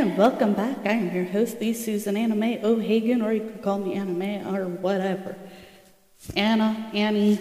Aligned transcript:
And 0.00 0.16
welcome 0.16 0.54
back. 0.54 0.78
I 0.86 0.92
am 0.92 1.14
your 1.14 1.26
host, 1.26 1.60
the 1.60 1.74
Susan 1.74 2.14
May 2.38 2.64
O'Hagan, 2.64 3.20
or 3.20 3.34
you 3.34 3.42
could 3.42 3.60
call 3.60 3.76
me 3.76 4.00
May 4.00 4.42
or 4.42 4.64
whatever. 4.64 5.36
Anna, 6.34 6.90
Annie, 6.94 7.38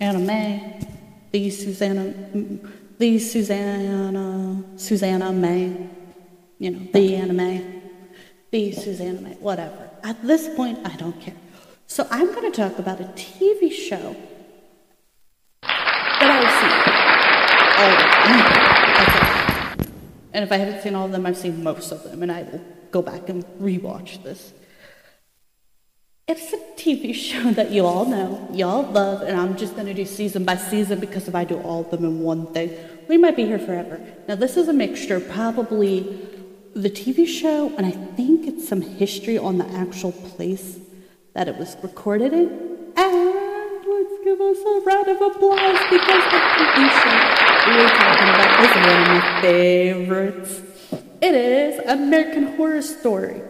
May, 0.00 0.80
the 1.30 1.50
Susanna, 1.50 2.14
the 2.96 3.18
Susanna, 3.18 4.64
Susanna 4.76 5.30
May, 5.30 5.76
you 6.58 6.70
know, 6.70 6.88
the 6.90 7.32
May, 7.34 7.82
the 8.50 8.72
Susanna 8.72 9.20
May, 9.20 9.34
whatever. 9.34 9.90
At 10.02 10.22
this 10.22 10.48
point, 10.56 10.78
I 10.86 10.96
don't 10.96 11.20
care. 11.20 11.36
So 11.86 12.08
I'm 12.10 12.32
going 12.32 12.50
to 12.50 12.56
talk 12.56 12.78
about 12.78 13.02
a 13.02 13.12
TV 13.14 13.70
show 13.70 14.16
that 15.60 16.30
I've 16.30 16.48
seen. 16.60 16.80
Oh, 17.76 17.84
All 17.84 17.92
of 17.92 17.98
them. 18.24 18.38
That's 18.96 19.16
it. 19.16 19.30
And 20.32 20.44
if 20.44 20.52
I 20.52 20.56
haven't 20.56 20.82
seen 20.82 20.94
all 20.94 21.06
of 21.06 21.12
them, 21.12 21.26
I've 21.26 21.36
seen 21.36 21.62
most 21.62 21.90
of 21.92 22.04
them, 22.04 22.22
and 22.22 22.30
I 22.30 22.42
will 22.42 22.62
go 22.90 23.02
back 23.02 23.28
and 23.28 23.44
rewatch 23.60 24.22
this. 24.22 24.52
It's 26.28 26.52
a 26.52 26.58
TV 26.76 27.12
show 27.28 27.50
that 27.52 27.70
you 27.70 27.84
all 27.84 28.04
know, 28.04 28.48
y'all 28.52 28.88
love, 28.90 29.22
and 29.22 29.38
I'm 29.38 29.56
just 29.56 29.74
gonna 29.76 29.94
do 29.94 30.04
season 30.04 30.44
by 30.44 30.56
season 30.56 31.00
because 31.00 31.26
if 31.26 31.34
I 31.34 31.44
do 31.44 31.58
all 31.60 31.80
of 31.80 31.90
them 31.90 32.04
in 32.04 32.20
one 32.20 32.46
thing, 32.52 32.72
we 33.08 33.18
might 33.18 33.34
be 33.34 33.44
here 33.44 33.58
forever. 33.58 34.00
Now, 34.28 34.36
this 34.36 34.56
is 34.56 34.68
a 34.68 34.72
mixture, 34.72 35.18
probably 35.18 36.28
the 36.74 36.90
TV 36.90 37.26
show, 37.26 37.74
and 37.76 37.84
I 37.84 37.90
think 37.90 38.46
it's 38.46 38.68
some 38.68 38.80
history 38.80 39.36
on 39.36 39.58
the 39.58 39.66
actual 39.72 40.12
place 40.12 40.78
that 41.34 41.48
it 41.48 41.56
was 41.56 41.76
recorded 41.82 42.32
in. 42.32 42.48
And 42.96 43.84
let's 43.86 44.24
give 44.24 44.40
us 44.40 44.58
a 44.58 44.80
round 44.86 45.08
of 45.08 45.20
applause 45.20 45.80
because 45.90 46.24
the 46.30 46.38
TV 46.38 46.90
show 47.02 47.39
we're 47.66 47.88
talking 47.88 48.28
about 48.28 48.64
is 48.64 48.70
one 48.76 49.02
of 49.02 49.08
my 49.08 49.40
favorites. 49.40 50.60
It 51.20 51.34
is 51.34 51.78
American 51.86 52.56
Horror 52.56 52.82
Story. 52.82 53.42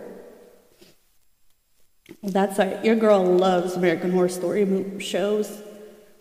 That's 2.22 2.58
right, 2.58 2.84
your 2.84 2.96
girl 2.96 3.24
loves 3.24 3.74
American 3.74 4.10
Horror 4.10 4.28
Story 4.28 5.00
shows. 5.00 5.62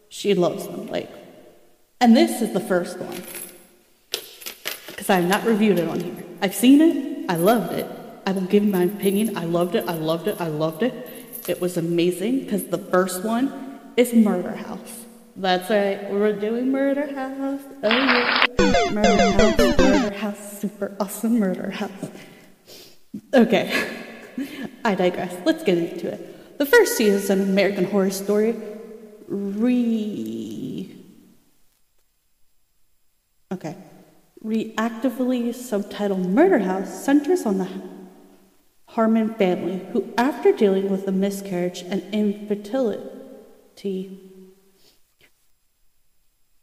She 0.10 0.34
loves 0.34 0.68
them, 0.68 0.88
like. 0.88 1.10
And 2.02 2.16
this 2.16 2.42
is 2.42 2.54
the 2.54 2.60
first 2.60 2.98
one. 3.00 3.24
Because 4.88 5.10
I 5.10 5.16
have 5.16 5.30
not 5.30 5.44
reviewed 5.44 5.80
it 5.80 5.88
on 5.88 6.00
here. 6.00 6.24
I've 6.42 6.56
seen 6.56 6.82
it, 6.82 7.30
I 7.30 7.36
loved 7.36 7.74
it. 7.74 7.86
I 8.26 8.32
will 8.32 8.42
give 8.42 8.64
my 8.64 8.84
opinion. 8.84 9.36
I 9.36 9.46
loved 9.46 9.76
it, 9.76 9.88
I 9.88 9.94
loved 9.94 10.28
it, 10.28 10.40
I 10.40 10.48
loved 10.48 10.84
it. 10.84 10.94
It 11.48 11.60
was 11.60 11.78
amazing 11.78 12.42
because 12.42 12.66
the 12.66 12.78
first 12.78 13.24
one 13.24 13.80
is 13.98 14.14
Murder 14.14 14.56
House. 14.56 14.99
That's 15.40 15.70
right, 15.70 16.12
we're 16.12 16.34
doing 16.34 16.70
Murder 16.70 17.16
House. 17.16 17.62
Oh 17.82 17.90
yeah, 17.90 18.92
Murder 18.92 19.32
House, 19.32 19.80
Murder 19.80 20.18
House, 20.18 20.60
super 20.60 20.94
awesome 21.00 21.40
Murder 21.40 21.72
House. 21.72 22.10
Okay, 23.34 23.72
I 24.84 24.96
digress. 24.96 25.34
Let's 25.46 25.64
get 25.64 25.78
into 25.78 26.10
it. 26.10 26.58
The 26.58 26.66
first 26.66 26.98
season 26.98 27.40
of 27.40 27.48
American 27.48 27.86
Horror 27.86 28.10
Story 28.10 28.54
re. 29.30 30.94
Okay. 33.54 33.78
Reactively 34.44 35.52
subtitled 35.52 36.26
Murder 36.26 36.60
House 36.60 37.06
centers 37.06 37.46
on 37.46 37.60
the 37.60 37.70
Harmon 38.88 39.34
family, 39.36 39.88
who, 39.94 40.14
after 40.18 40.52
dealing 40.52 40.90
with 40.90 41.08
a 41.08 41.14
miscarriage 41.14 41.84
and 41.84 42.04
infertility, 42.14 44.20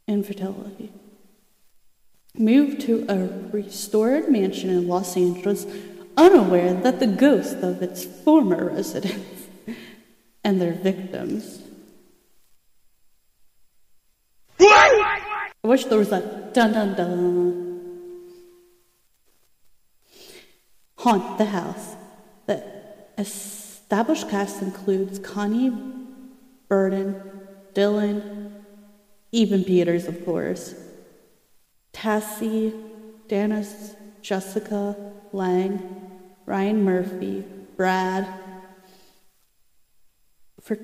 infertility, 0.07 0.91
moved 2.35 2.81
to 2.81 3.05
a 3.09 3.51
restored 3.51 4.29
mansion 4.29 4.69
in 4.69 4.87
Los 4.87 5.17
Angeles, 5.17 5.65
unaware 6.15 6.73
that 6.73 6.99
the 6.99 7.07
ghost 7.07 7.57
of 7.57 7.81
its 7.81 8.05
former 8.05 8.69
residents 8.69 9.47
and 10.43 10.61
their 10.61 10.73
victims. 10.73 11.61
I 14.59 15.69
wish 15.69 15.85
there 15.85 15.99
was 15.99 16.11
a 16.11 16.49
dun 16.53 16.71
dun 16.71 16.95
dun. 16.95 17.67
Haunt 20.99 21.37
the 21.37 21.45
house. 21.45 21.95
The 22.45 22.63
established 23.17 24.29
cast 24.29 24.61
includes 24.61 25.19
Connie 25.19 25.71
Britton, 26.69 27.21
Dylan, 27.73 28.46
Evan 29.33 29.63
Peters, 29.63 30.07
of 30.07 30.23
course, 30.25 30.75
Taissa, 31.93 32.73
Dennis, 33.27 33.95
Jessica, 34.21 34.95
Lange, 35.33 35.79
Ryan 36.45 36.83
Murphy, 36.83 37.43
Brad. 37.75 38.27
For 40.61 40.77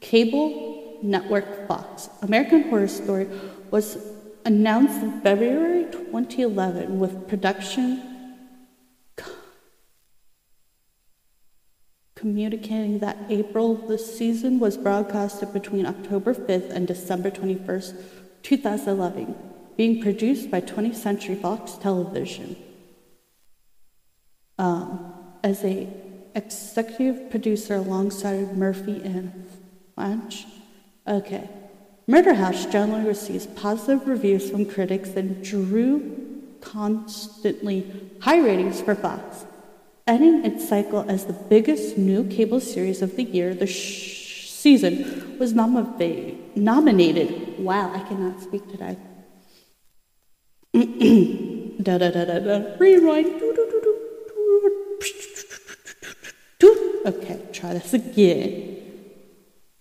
cable 0.00 0.98
network 1.02 1.66
Fox, 1.66 2.08
American 2.22 2.68
Horror 2.70 2.88
Story 2.88 3.28
was 3.70 3.98
announced 4.44 5.02
in 5.02 5.20
February 5.20 5.84
2011 5.90 6.98
with 6.98 7.28
production 7.28 8.17
communicating 12.18 12.98
that 12.98 13.16
April 13.30 13.74
the 13.74 13.96
season 13.96 14.58
was 14.58 14.76
broadcasted 14.76 15.52
between 15.52 15.86
October 15.86 16.34
5th 16.34 16.70
and 16.70 16.86
December 16.86 17.30
21st, 17.30 17.94
2011, 18.42 19.36
being 19.76 20.02
produced 20.02 20.50
by 20.50 20.60
20th 20.60 20.96
Century 20.96 21.36
Fox 21.36 21.74
Television. 21.74 22.56
Um, 24.58 25.14
as 25.44 25.62
a 25.64 25.86
executive 26.34 27.30
producer 27.30 27.76
alongside 27.76 28.56
Murphy 28.56 29.00
and 29.04 29.46
Flanch. 29.94 30.46
Okay. 31.06 31.48
Murder 32.08 32.34
House 32.34 32.66
generally 32.66 33.06
receives 33.06 33.46
positive 33.46 34.08
reviews 34.08 34.50
from 34.50 34.66
critics 34.66 35.10
and 35.10 35.44
drew 35.44 36.50
constantly 36.60 37.86
high 38.20 38.40
ratings 38.40 38.80
for 38.80 38.96
Fox. 38.96 39.44
Ending 40.08 40.42
its 40.46 40.66
cycle 40.66 41.04
as 41.06 41.26
the 41.26 41.34
biggest 41.34 41.98
new 41.98 42.24
cable 42.24 42.60
series 42.60 43.02
of 43.02 43.16
the 43.16 43.24
year, 43.24 43.54
the 43.54 43.66
sh- 43.66 44.48
season 44.48 45.36
was 45.38 45.52
nominated. 45.52 46.56
nominated. 46.56 47.58
Wow, 47.58 47.92
I 47.94 48.00
cannot 48.08 48.40
speak 48.40 48.66
today. 48.70 48.96
da 51.82 51.98
da 51.98 52.10
da 52.10 52.24
da 52.24 52.38
da. 52.38 52.76
Rewind. 52.78 53.42
Okay, 57.04 57.40
try 57.52 57.74
this 57.74 57.92
again. 57.92 58.76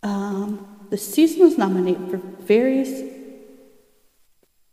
Um, 0.03 0.67
the 0.89 0.97
season 0.97 1.39
was 1.39 1.57
nominated 1.57 2.09
for 2.09 2.17
various 2.43 2.91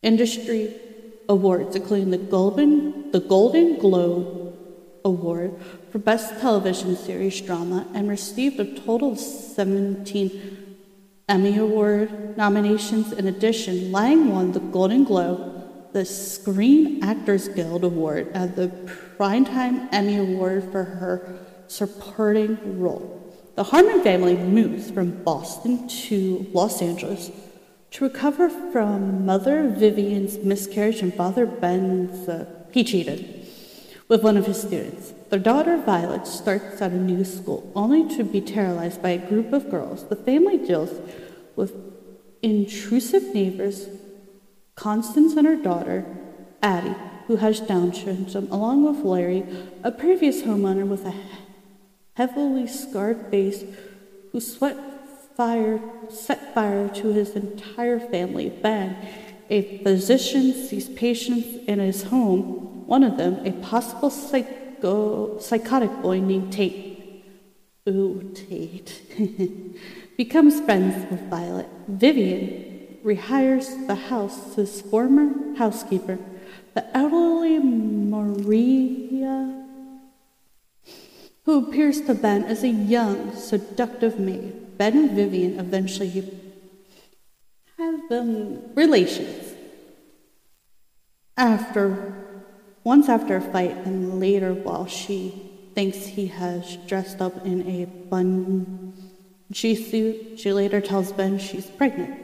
industry 0.03 0.75
awards, 1.28 1.76
including 1.76 2.10
the 2.10 2.19
Golden, 2.19 3.12
the 3.12 3.21
Golden 3.21 3.78
Globe 3.78 4.44
Award 5.04 5.54
for 5.91 5.98
Best 5.98 6.41
Television 6.41 6.97
Series 6.97 7.38
Drama, 7.42 7.87
and 7.92 8.09
received 8.09 8.59
a 8.59 8.81
total 8.81 9.12
of 9.12 9.19
17 9.19 10.76
Emmy 11.28 11.59
Award 11.59 12.38
nominations. 12.38 13.12
In 13.12 13.26
addition, 13.26 13.92
Lange 13.92 14.31
won 14.31 14.53
the 14.53 14.60
Golden 14.60 15.04
Globe, 15.04 15.92
the 15.92 16.06
Screen 16.06 17.04
Actors 17.04 17.48
Guild 17.48 17.84
Award, 17.84 18.31
and 18.32 18.56
the 18.56 18.69
Primetime 19.19 19.88
Emmy 19.92 20.16
Award 20.16 20.72
for 20.72 20.84
her 20.84 21.38
supporting 21.66 22.81
role. 22.81 23.21
The 23.56 23.65
Harmon 23.65 24.03
family 24.03 24.36
moves 24.36 24.91
from 24.91 25.22
Boston 25.22 25.86
to 25.86 26.47
Los 26.54 26.81
Angeles 26.81 27.31
to 27.91 28.04
recover 28.04 28.48
from 28.48 29.26
Mother 29.26 29.69
Vivian's 29.69 30.38
miscarriage 30.38 31.03
and 31.03 31.12
Father 31.12 31.44
Ben's. 31.44 32.26
Uh, 32.26 32.47
he 32.72 32.82
cheated 32.82 33.44
with 34.15 34.23
one 34.23 34.37
of 34.37 34.47
his 34.47 34.63
students. 34.63 35.13
Their 35.31 35.41
daughter 35.41 35.77
Violet 35.77 36.25
starts 36.25 36.81
at 36.81 36.93
a 36.93 36.97
new 36.97 37.25
school, 37.25 37.69
only 37.75 38.09
to 38.16 38.22
be 38.22 38.41
terrorized 38.41 39.03
by 39.03 39.09
a 39.09 39.19
group 39.19 39.53
of 39.53 39.69
girls. 39.69 40.05
The 40.05 40.15
family 40.15 40.57
deals 40.57 40.93
with 41.57 41.75
intrusive 42.41 43.34
neighbors, 43.34 43.89
Constance 44.77 45.34
and 45.34 45.49
her 45.49 45.57
daughter, 45.57 46.07
Addie, 46.63 46.95
who 47.27 47.34
has 47.39 47.59
Down 47.59 47.93
syndrome, 47.93 48.53
along 48.53 48.84
with 48.84 49.05
Larry, 49.05 49.45
a 49.83 49.91
previous 49.91 50.43
homeowner 50.43 50.87
with 50.87 51.05
a 51.05 51.15
heavily 52.17 52.69
scarred 52.69 53.33
face 53.33 53.65
who 54.31 54.41
sweat 54.41 54.77
fire, 55.37 55.81
set 56.09 56.55
fire 56.55 56.89
to 56.91 57.09
his 57.09 57.31
entire 57.31 57.99
family. 57.99 58.49
Ben, 58.49 58.97
a 59.51 59.83
physician, 59.83 60.53
sees 60.53 60.89
patients 60.89 61.67
in 61.67 61.81
his 61.81 62.05
home, 62.05 62.73
one 62.86 63.04
of 63.04 63.16
them, 63.16 63.47
a 63.47 63.53
possible 63.53 64.10
psycho, 64.10 65.39
psychotic 65.39 65.91
boy 66.03 66.21
named 66.21 66.53
Tate. 66.53 67.25
Ooh, 67.89 68.33
Tate. 68.34 69.03
becomes 70.16 70.60
friends 70.60 71.10
with 71.10 71.28
Violet. 71.28 71.69
Vivian 71.89 72.98
rehires 73.04 73.86
the 73.86 73.95
house 73.95 74.54
to 74.54 74.63
his 74.63 74.81
former 74.81 75.54
housekeeper, 75.57 76.19
the 76.75 76.97
elderly 76.97 77.59
Maria 77.59 79.65
who 81.45 81.69
appears 81.69 82.01
to 82.03 82.15
Ben 82.15 82.45
as 82.45 82.65
a 82.65 82.69
young, 82.69 83.34
seductive 83.36 84.19
maid. 84.19 84.78
Ben 84.78 84.97
and 84.97 85.10
Vivian 85.10 85.60
eventually 85.60 86.09
have 87.77 88.01
um, 88.10 88.75
relations. 88.75 89.53
After, 91.36 92.23
once 92.84 93.09
after 93.09 93.36
a 93.36 93.41
fight, 93.41 93.75
and 93.86 94.21
later 94.21 94.53
while 94.53 94.86
she 94.86 95.51
thinks 95.75 95.97
he 95.97 96.27
has 96.27 96.77
dressed 96.86 97.21
up 97.21 97.45
in 97.45 97.66
a 97.66 97.86
bungee 98.10 99.91
suit, 99.91 100.39
she 100.39 100.53
later 100.53 100.81
tells 100.81 101.10
Ben 101.13 101.39
she's 101.39 101.66
pregnant. 101.66 102.21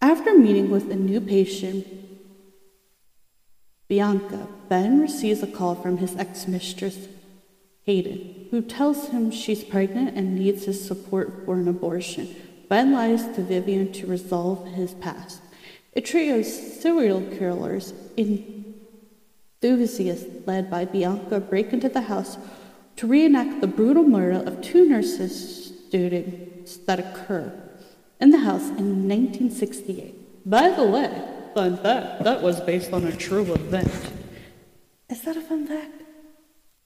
After 0.00 0.38
meeting 0.38 0.70
with 0.70 0.90
a 0.90 0.96
new 0.96 1.20
patient, 1.20 1.86
Bianca, 3.88 4.46
Ben 4.68 5.00
receives 5.00 5.42
a 5.42 5.48
call 5.48 5.74
from 5.74 5.98
his 5.98 6.16
ex 6.16 6.46
mistress, 6.46 7.08
Hayden, 7.82 8.46
who 8.52 8.62
tells 8.62 9.08
him 9.08 9.32
she's 9.32 9.64
pregnant 9.64 10.16
and 10.16 10.36
needs 10.36 10.64
his 10.64 10.86
support 10.86 11.44
for 11.44 11.56
an 11.56 11.66
abortion. 11.66 12.34
Ben 12.68 12.92
lies 12.92 13.24
to 13.34 13.42
Vivian 13.42 13.92
to 13.94 14.06
resolve 14.06 14.64
his 14.68 14.94
past. 14.94 15.42
A 15.96 16.00
trio 16.00 16.38
of 16.38 16.46
serial 16.46 17.20
killers 17.36 17.92
enthusiasts 19.62 20.46
led 20.46 20.70
by 20.70 20.84
Bianca 20.84 21.40
break 21.40 21.72
into 21.72 21.88
the 21.88 22.02
house 22.02 22.38
to 22.96 23.06
reenact 23.06 23.60
the 23.60 23.66
brutal 23.66 24.02
murder 24.02 24.46
of 24.46 24.60
two 24.60 24.88
nurses 24.88 25.74
students 25.88 26.76
that 26.76 26.98
occur 27.00 27.52
in 28.20 28.30
the 28.30 28.38
house 28.38 28.68
in 28.68 29.08
1968. 29.08 30.48
By 30.48 30.70
the 30.70 30.84
way, 30.84 31.10
fun 31.54 31.76
fact, 31.78 32.24
that 32.24 32.42
was 32.42 32.60
based 32.60 32.92
on 32.92 33.04
a 33.06 33.16
true 33.16 33.52
event. 33.52 33.90
Is 35.08 35.22
that 35.22 35.36
a 35.36 35.40
fun 35.40 35.66
fact? 35.66 36.02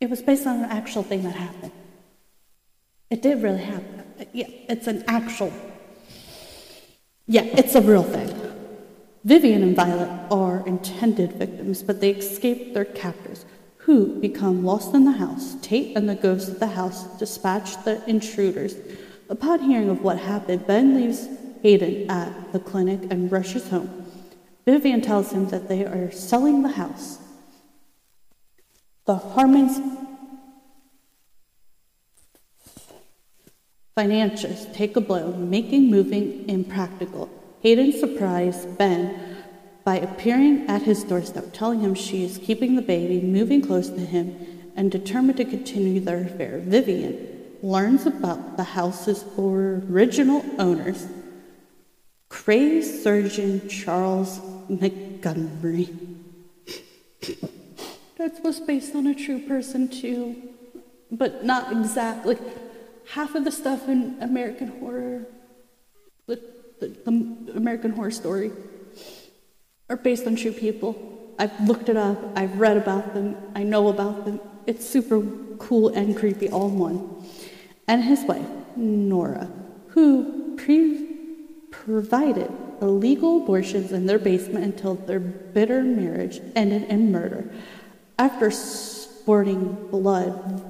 It 0.01 0.09
was 0.09 0.23
based 0.23 0.47
on 0.47 0.65
an 0.65 0.71
actual 0.71 1.03
thing 1.03 1.23
that 1.23 1.35
happened. 1.35 1.73
It 3.11 3.23
did 3.23 3.43
really 3.43 3.63
happen. 3.63 4.05
Yeah, 4.33 4.49
it's 4.69 4.87
an 4.87 5.05
actual. 5.07 5.53
Yeah, 7.27 7.43
it's 7.43 7.75
a 7.75 7.81
real 7.81 8.03
thing. 8.03 8.54
Vivian 9.25 9.63
and 9.63 9.75
Violet 9.75 10.11
are 10.31 10.67
intended 10.67 11.33
victims, 11.33 11.83
but 11.83 12.03
they 12.03 12.11
escape 12.11 12.75
their 12.75 12.85
captors, 12.85 13.47
who 13.79 14.21
become 14.21 14.65
lost 14.65 14.95
in 14.95 15.07
the 15.07 15.13
house. 15.13 15.57
Tate 15.63 15.97
and 15.97 16.07
the 16.07 16.15
ghosts 16.15 16.51
of 16.51 16.61
the 16.61 16.67
house 16.67 17.05
dispatch 17.19 17.83
the 17.85 18.07
intruders. 18.07 18.77
Upon 19.31 19.61
hearing 19.61 19.89
of 19.89 20.03
what 20.03 20.19
happened, 20.19 20.67
Ben 20.67 20.95
leaves 20.95 21.27
Hayden 21.63 22.11
at 22.11 22.53
the 22.53 22.59
clinic 22.59 23.11
and 23.11 23.33
rushes 23.33 23.71
home. 23.71 24.05
Vivian 24.67 25.01
tells 25.01 25.33
him 25.33 25.49
that 25.49 25.69
they 25.69 25.87
are 25.87 26.11
selling 26.11 26.63
the 26.63 26.71
house. 26.71 27.19
The 29.07 29.17
Harmons 29.17 29.81
financiers 33.95 34.67
take 34.75 34.97
a 34.97 35.01
blow, 35.01 35.33
making 35.33 35.91
moving 35.91 36.47
impractical. 36.49 37.31
Hayden 37.65 37.99
surprised 37.99 38.77
Ben 38.77 39.39
by 39.85 39.97
appearing 39.97 40.67
at 40.69 40.83
his 40.83 41.03
doorstep, 41.03 41.47
telling 41.55 41.81
him 41.81 41.95
she 41.95 42.23
is 42.23 42.37
keeping 42.37 42.77
the 42.77 42.83
baby, 42.83 43.23
moving 43.23 43.63
close 43.63 43.89
to 43.89 44.01
him, 44.01 44.37
and 44.77 44.93
determined 44.93 45.39
to 45.39 45.47
continue 45.47 45.99
their 45.99 46.25
affair. 46.25 46.59
Vivian 46.59 47.17
learns 47.63 48.05
about 48.05 48.59
the 48.59 48.65
house's 48.65 49.25
original 49.39 50.45
owners, 50.59 51.07
crazed 52.29 53.03
surgeon 53.03 53.67
Charles 53.67 54.43
Montgomery. 54.69 55.89
that 58.19 58.45
was 58.45 58.61
based 58.61 58.95
on 58.95 59.07
a 59.07 59.15
true 59.15 59.39
person, 59.39 59.89
too, 59.89 60.37
but 61.11 61.47
not 61.47 61.73
exactly. 61.73 62.37
Half 63.13 63.35
of 63.35 63.47
the 63.47 63.53
stuff 63.53 63.89
in 63.89 64.19
American 64.21 64.69
Horror, 64.81 65.25
the, 66.27 66.54
the, 66.81 66.89
the 66.89 67.53
American 67.57 67.93
Horror 67.93 68.11
Story, 68.11 68.53
are 69.89 69.97
based 69.97 70.27
on 70.27 70.37
true 70.37 70.53
people. 70.53 71.35
I've 71.39 71.69
looked 71.69 71.89
it 71.89 71.97
up, 71.97 72.19
I've 72.37 72.59
read 72.59 72.77
about 72.77 73.15
them, 73.15 73.37
I 73.55 73.63
know 73.63 73.89
about 73.89 74.25
them. 74.25 74.41
It's 74.67 74.89
super 74.89 75.23
cool 75.59 75.89
and 75.89 76.17
creepy 76.17 76.49
all 76.49 76.69
in 76.69 76.79
one. 76.79 77.27
And 77.87 78.03
his 78.03 78.23
wife, 78.25 78.47
Nora, 78.77 79.51
who 79.89 80.57
pre- 80.57 81.07
provided 81.71 82.51
illegal 82.81 83.43
abortions 83.43 83.93
in 83.93 84.07
their 84.07 84.19
basement 84.19 84.65
until 84.65 84.95
their 84.95 85.21
bitter 85.21 85.83
marriage 85.83 86.41
ended 86.55 86.85
in 86.85 87.13
murder. 87.13 87.51
After 88.19 88.51
sporting 88.51 89.75
blood, 89.91 90.63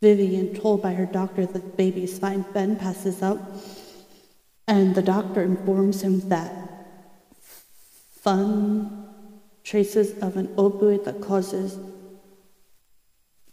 Vivian, 0.00 0.54
told 0.54 0.82
by 0.82 0.94
her 0.94 1.06
doctor 1.06 1.46
that 1.46 1.52
the 1.52 1.76
baby 1.76 2.06
fine, 2.06 2.44
Ben 2.52 2.76
passes 2.76 3.22
out, 3.22 3.40
and 4.66 4.94
the 4.94 5.02
doctor 5.02 5.42
informs 5.42 6.02
him 6.02 6.28
that 6.28 6.52
fun 8.20 9.08
traces 9.62 10.12
of 10.22 10.36
an 10.36 10.48
opioid 10.56 11.04
that 11.04 11.20
causes 11.20 11.78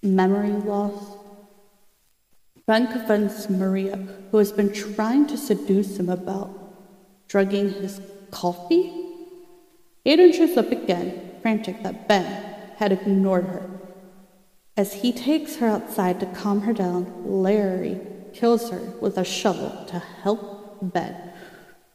memory 0.01 0.51
loss. 0.51 1.17
Ben 2.65 2.87
confronts 2.87 3.49
Maria, 3.49 3.97
who 4.31 4.37
has 4.37 4.51
been 4.51 4.71
trying 4.71 5.27
to 5.27 5.37
seduce 5.37 5.99
him 5.99 6.09
about 6.09 6.49
drugging 7.27 7.71
his 7.73 7.99
coffee? 8.29 8.93
Hayden 10.05 10.31
shows 10.31 10.57
up 10.57 10.71
again, 10.71 11.35
frantic 11.41 11.83
that 11.83 12.07
Ben 12.07 12.25
had 12.77 12.91
ignored 12.91 13.45
her. 13.45 13.69
As 14.77 14.93
he 14.93 15.11
takes 15.11 15.57
her 15.57 15.67
outside 15.67 16.19
to 16.21 16.25
calm 16.27 16.61
her 16.61 16.73
down, 16.73 17.11
Larry 17.25 17.99
kills 18.33 18.69
her 18.69 18.79
with 19.01 19.17
a 19.17 19.25
shovel 19.25 19.85
to 19.87 19.99
help 19.99 20.60
Ben, 20.81 21.15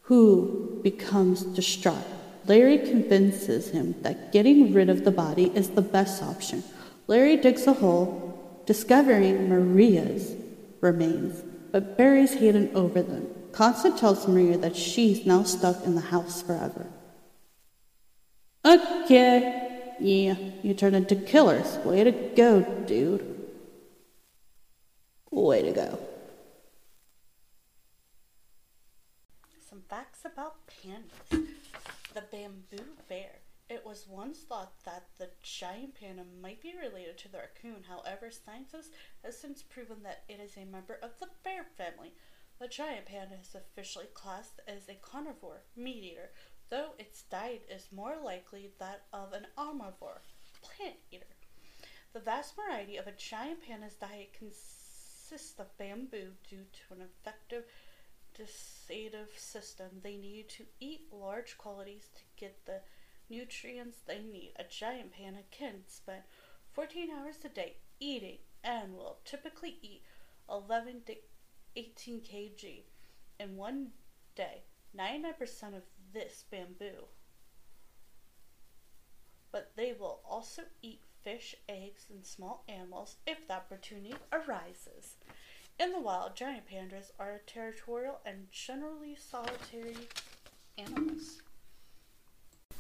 who 0.02 0.80
becomes 0.82 1.42
distraught. 1.42 2.06
Larry 2.46 2.78
convinces 2.78 3.70
him 3.70 3.94
that 4.02 4.32
getting 4.32 4.72
rid 4.72 4.88
of 4.88 5.04
the 5.04 5.10
body 5.10 5.50
is 5.54 5.70
the 5.70 5.82
best 5.82 6.22
option. 6.22 6.62
Larry 7.08 7.36
digs 7.36 7.66
a 7.66 7.72
hole, 7.72 8.62
discovering 8.66 9.48
Maria's 9.48 10.34
remains, 10.80 11.42
but 11.72 11.96
buries 11.96 12.34
Hayden 12.34 12.70
over 12.74 13.02
them. 13.02 13.28
Constance 13.52 13.98
tells 13.98 14.28
Maria 14.28 14.58
that 14.58 14.76
she's 14.76 15.26
now 15.26 15.42
stuck 15.42 15.84
in 15.84 15.94
the 15.94 16.00
house 16.00 16.42
forever. 16.42 16.86
Okay, 18.64 19.94
yeah, 20.00 20.34
you 20.62 20.74
turned 20.74 20.96
into 20.96 21.16
killers. 21.16 21.78
Way 21.84 22.04
to 22.04 22.12
go, 22.12 22.62
dude. 22.86 23.48
Way 25.30 25.62
to 25.62 25.72
go. 25.72 25.98
Some 29.68 29.82
facts 29.88 30.20
about 30.24 30.66
pandas. 30.86 31.46
The 32.14 32.22
bamboo 32.30 32.84
bear. 33.08 33.40
It 33.68 33.84
was 33.84 34.06
once 34.08 34.38
thought 34.38 34.72
that 34.84 35.06
the 35.18 35.30
giant 35.42 35.96
panda 35.98 36.22
might 36.40 36.62
be 36.62 36.74
related 36.80 37.18
to 37.18 37.28
the 37.28 37.38
raccoon. 37.38 37.84
However, 37.88 38.30
scientists 38.30 38.94
have 39.24 39.34
since 39.34 39.62
proven 39.62 40.02
that 40.04 40.22
it 40.28 40.38
is 40.40 40.56
a 40.56 40.64
member 40.64 40.94
of 41.02 41.18
the 41.18 41.28
bear 41.42 41.64
family. 41.76 42.12
The 42.60 42.68
giant 42.68 43.06
panda 43.06 43.34
is 43.40 43.54
officially 43.54 44.06
classed 44.14 44.60
as 44.68 44.88
a 44.88 44.94
carnivore 44.94 45.62
meat 45.76 46.04
eater, 46.04 46.30
though 46.70 46.90
its 46.98 47.22
diet 47.22 47.68
is 47.68 47.88
more 47.90 48.16
likely 48.22 48.70
that 48.78 49.02
of 49.12 49.32
an 49.32 49.46
omnivore 49.58 50.20
plant 50.62 50.96
eater. 51.10 51.26
The 52.12 52.20
vast 52.20 52.54
variety 52.54 52.96
of 52.96 53.06
a 53.06 53.12
giant 53.12 53.66
panda's 53.66 53.94
diet 53.94 54.32
consists 54.32 55.58
of 55.58 55.76
bamboo 55.76 56.32
due 56.48 56.64
to 56.72 56.94
an 56.94 57.02
effective 57.02 57.64
digestive 58.36 59.28
system. 59.36 59.86
They 60.02 60.16
need 60.16 60.48
to 60.50 60.64
eat 60.80 61.12
large 61.12 61.56
quantities 61.58 62.08
to 62.14 62.22
get 62.36 62.64
the 62.66 62.80
nutrients 63.28 63.98
they 64.06 64.20
need. 64.20 64.52
A 64.58 64.64
giant 64.64 65.12
panda 65.12 65.40
can 65.50 65.82
spend 65.86 66.22
14 66.72 67.08
hours 67.10 67.36
a 67.44 67.48
day 67.48 67.76
eating 67.98 68.38
and 68.62 68.94
will 68.94 69.18
typically 69.24 69.78
eat 69.82 70.02
11 70.50 71.02
to 71.06 71.14
18 71.76 72.20
kg 72.20 72.82
in 73.40 73.56
one 73.56 73.88
day. 74.34 74.62
99% 74.96 75.76
of 75.76 75.82
this 76.12 76.44
bamboo. 76.50 77.08
But 79.52 79.72
they 79.76 79.94
will 79.98 80.20
also 80.28 80.62
eat 80.82 81.02
fish, 81.22 81.54
eggs, 81.68 82.06
and 82.10 82.24
small 82.24 82.64
animals 82.68 83.16
if 83.26 83.46
the 83.48 83.54
opportunity 83.54 84.14
arises. 84.32 85.16
In 85.78 85.92
the 85.92 86.00
wild, 86.00 86.34
giant 86.34 86.66
pandas 86.70 87.10
are 87.18 87.42
territorial 87.46 88.20
and 88.24 88.50
generally 88.50 89.14
solitary 89.14 90.08
animals. 90.78 91.42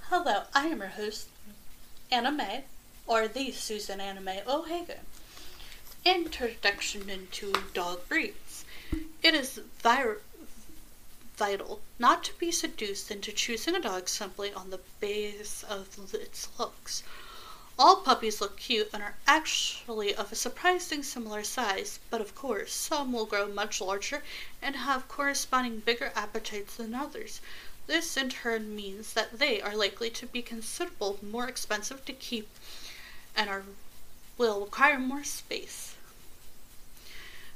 Hello, 0.04 0.44
I 0.54 0.68
am 0.68 0.78
your 0.78 0.88
host, 0.88 1.28
Anna 2.10 2.62
or 3.06 3.28
the 3.28 3.50
Susan 3.50 4.00
Anna 4.00 4.22
May 4.22 4.42
O'Hagan. 4.46 5.04
Introduction 6.06 7.10
into 7.10 7.52
dog 7.74 8.08
breeds. 8.08 8.64
It 9.22 9.34
is 9.34 9.60
vi- 9.82 10.14
vital 11.36 11.80
not 11.98 12.24
to 12.24 12.38
be 12.38 12.50
seduced 12.50 13.10
into 13.10 13.30
choosing 13.30 13.76
a 13.76 13.80
dog 13.80 14.08
simply 14.08 14.54
on 14.54 14.70
the 14.70 14.80
basis 15.00 15.64
of 15.64 16.14
its 16.14 16.48
looks. 16.58 17.02
All 17.78 17.96
puppies 17.96 18.40
look 18.40 18.56
cute 18.56 18.88
and 18.94 19.02
are 19.02 19.16
actually 19.26 20.14
of 20.14 20.32
a 20.32 20.34
surprising 20.34 21.02
similar 21.02 21.44
size, 21.44 21.98
but 22.08 22.22
of 22.22 22.34
course, 22.34 22.72
some 22.72 23.12
will 23.12 23.26
grow 23.26 23.46
much 23.48 23.82
larger 23.82 24.22
and 24.62 24.76
have 24.76 25.08
corresponding 25.08 25.80
bigger 25.80 26.10
appetites 26.16 26.76
than 26.76 26.94
others. 26.94 27.40
This 27.86 28.16
in 28.16 28.30
turn 28.30 28.74
means 28.74 29.12
that 29.12 29.38
they 29.38 29.60
are 29.60 29.76
likely 29.76 30.08
to 30.10 30.26
be 30.26 30.40
considerable 30.40 31.18
more 31.22 31.46
expensive 31.48 32.04
to 32.06 32.12
keep 32.14 32.48
and 33.36 33.50
are 33.50 33.64
will 34.38 34.60
require 34.64 34.98
more 34.98 35.24
space. 35.24 35.94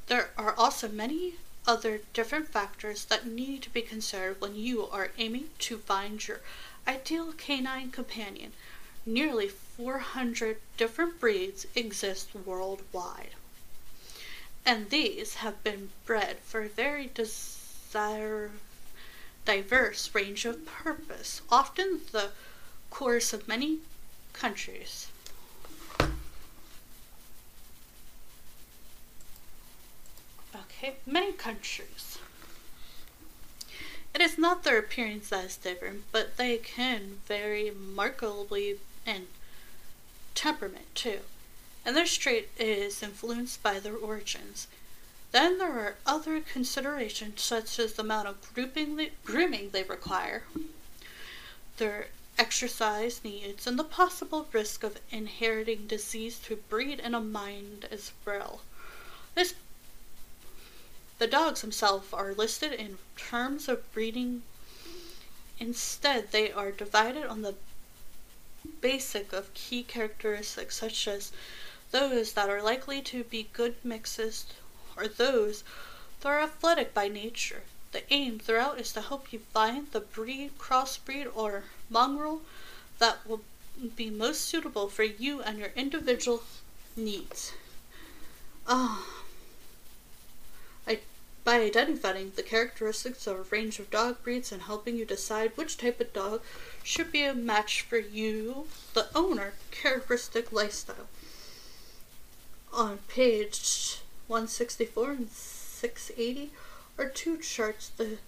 There 0.07 0.31
are 0.37 0.55
also 0.55 0.89
many 0.89 1.37
other 1.67 2.01
different 2.13 2.49
factors 2.49 3.07
that 3.07 3.27
need 3.27 3.63
to 3.63 3.71
be 3.71 3.83
considered 3.83 4.41
when 4.41 4.55
you 4.55 4.87
are 4.89 5.13
aiming 5.19 5.51
to 5.61 5.79
find 5.79 6.27
your 6.27 6.41
ideal 6.87 7.33
canine 7.33 7.91
companion. 7.91 8.53
Nearly 9.07 9.49
400 9.49 10.59
different 10.77 11.19
breeds 11.19 11.67
exist 11.75 12.29
worldwide, 12.45 13.35
and 14.65 14.91
these 14.91 15.37
have 15.37 15.65
been 15.65 15.91
bred 16.05 16.39
for 16.41 16.63
a 16.63 16.69
very 16.69 17.11
desire, 17.13 18.51
diverse 19.47 20.15
range 20.15 20.45
of 20.45 20.67
purpose, 20.67 21.41
often 21.51 22.03
the 22.13 22.31
course 22.91 23.33
of 23.33 23.49
many 23.49 23.79
countries. 24.35 25.09
Okay, 30.55 30.97
many 31.07 31.33
countries. 31.33 32.19
It 34.15 34.21
is 34.21 34.37
not 34.37 34.63
their 34.63 34.79
appearance 34.79 35.31
that 35.31 35.47
is 35.47 35.57
different, 35.57 36.05
but 36.13 36.37
they 36.37 36.59
can 36.59 37.21
vary 37.27 37.71
markedly 37.71 38.79
in 39.11 39.27
temperament 40.35 40.87
too, 40.95 41.21
and 41.85 41.97
their 41.97 42.07
trait 42.07 42.49
is 42.59 43.03
influenced 43.03 43.63
by 43.63 43.79
their 43.79 43.97
origins. 43.97 44.69
Then 45.33 45.59
there 45.59 45.73
are 45.73 45.97
other 46.07 46.41
considerations 46.41 47.43
such 47.43 47.79
as 47.79 47.95
the 47.95 48.03
amount 48.03 48.29
of 48.29 48.55
grouping 48.55 49.11
grooming 49.25 49.71
they 49.71 49.83
require, 49.83 50.45
their 51.77 52.09
exercise 52.39 53.21
needs, 53.23 53.67
and 53.67 53.79
the 53.79 53.85
possible 53.85 54.49
risk 54.53 54.83
of 54.83 55.01
inheriting 55.11 55.87
disease 55.87 56.39
through 56.39 56.65
breed 56.69 57.01
and 57.01 57.15
a 57.15 57.21
mind 57.21 57.87
as 57.91 58.13
well. 58.25 58.61
This 59.35 59.55
the 61.19 61.27
dogs 61.27 61.61
themselves 61.61 62.15
are 62.15 62.33
listed 62.33 62.73
in 62.73 62.97
terms 63.15 63.69
of 63.69 63.93
breeding. 63.93 64.43
Instead, 65.59 66.33
they 66.33 66.51
are 66.51 66.73
divided 66.73 67.27
on 67.27 67.43
the 67.43 67.57
basic 68.81 69.33
of 69.33 69.53
key 69.55 69.83
characteristics 69.83 70.77
such 70.77 71.09
as 71.09 71.33
those 71.91 72.33
that 72.33 72.49
are 72.49 72.63
likely 72.63 73.03
to 73.03 73.25
be 73.25 73.49
good 73.53 73.77
mixes 73.85 74.47
or 74.97 75.09
those 75.09 75.65
that 76.21 76.29
are 76.29 76.41
athletic 76.41 76.95
by 76.95 77.09
nature. 77.09 77.63
The 77.93 78.03
aim 78.13 78.39
throughout 78.39 78.81
is 78.81 78.93
to 78.93 79.01
help 79.01 79.33
you 79.33 79.41
find 79.53 79.91
the 79.91 80.01
breed, 80.01 80.59
crossbreed, 80.59 81.31
or 81.35 81.65
mongrel 81.89 82.43
that 82.99 83.27
will 83.27 83.43
be 83.97 84.11
most 84.11 84.43
suitable 84.43 84.89
for 84.89 85.03
you 85.03 85.43
and 85.43 85.59
your 85.59 85.73
individual 85.75 86.45
needs. 86.97 87.53
Ah. 88.67 89.20
By 91.43 91.61
identifying 91.61 92.33
the 92.37 92.43
characteristics 92.43 93.27
of 93.27 93.39
a 93.39 93.43
range 93.43 93.79
of 93.79 93.91
dog 93.91 94.23
breeds 94.23 94.53
and 94.53 94.63
helping 94.63 94.97
you 94.97 95.05
decide 95.05 95.57
which 95.57 95.79
type 95.79 96.01
of 96.01 96.13
dog 96.13 96.43
should 96.83 97.11
be 97.11 97.23
a 97.23 97.35
match 97.35 97.83
for 97.83 97.99
you, 97.99 98.67
the 98.95 99.09
owner, 99.15 99.55
characteristic 99.71 100.53
lifestyle. 100.53 101.09
On 102.73 102.99
page 103.09 104.01
164 104.27 105.11
and 105.11 105.31
680 105.31 106.51
are 106.99 107.09
two 107.09 107.39
charts 107.39 107.89
the 107.89 108.19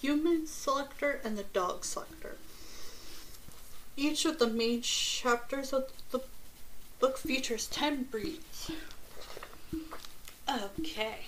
human 0.00 0.46
selector 0.46 1.20
and 1.24 1.38
the 1.38 1.44
dog 1.44 1.84
selector. 1.84 2.36
Each 3.96 4.24
of 4.24 4.38
the 4.38 4.48
main 4.48 4.82
chapters 4.82 5.72
of 5.72 5.90
the 6.10 6.20
book 6.98 7.18
features 7.18 7.66
10 7.68 8.04
breeds. 8.04 8.70
Okay. 10.48 11.20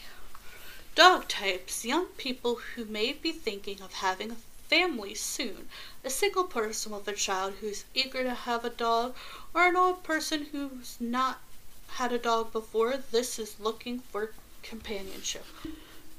Dog 0.95 1.27
types 1.27 1.85
young 1.85 2.07
people 2.17 2.55
who 2.55 2.85
may 2.85 3.13
be 3.13 3.33
thinking 3.33 3.83
of 3.83 3.95
having 3.95 4.31
a 4.31 4.37
family 4.69 5.13
soon, 5.13 5.69
a 6.05 6.11
single 6.11 6.45
person 6.45 6.93
with 6.93 7.09
a 7.09 7.13
child 7.13 7.55
who's 7.61 7.85
eager 7.95 8.23
to 8.23 8.33
have 8.33 8.65
a 8.65 8.71
dog, 8.71 9.17
or 9.53 9.67
an 9.67 9.75
old 9.77 10.05
person 10.05 10.47
who's 10.53 10.97
not 11.01 11.41
had 11.89 12.13
a 12.13 12.19
dog 12.19 12.53
before. 12.53 12.97
This 13.11 13.41
is 13.41 13.59
looking 13.59 13.99
for 14.13 14.31
companionship. 14.63 15.45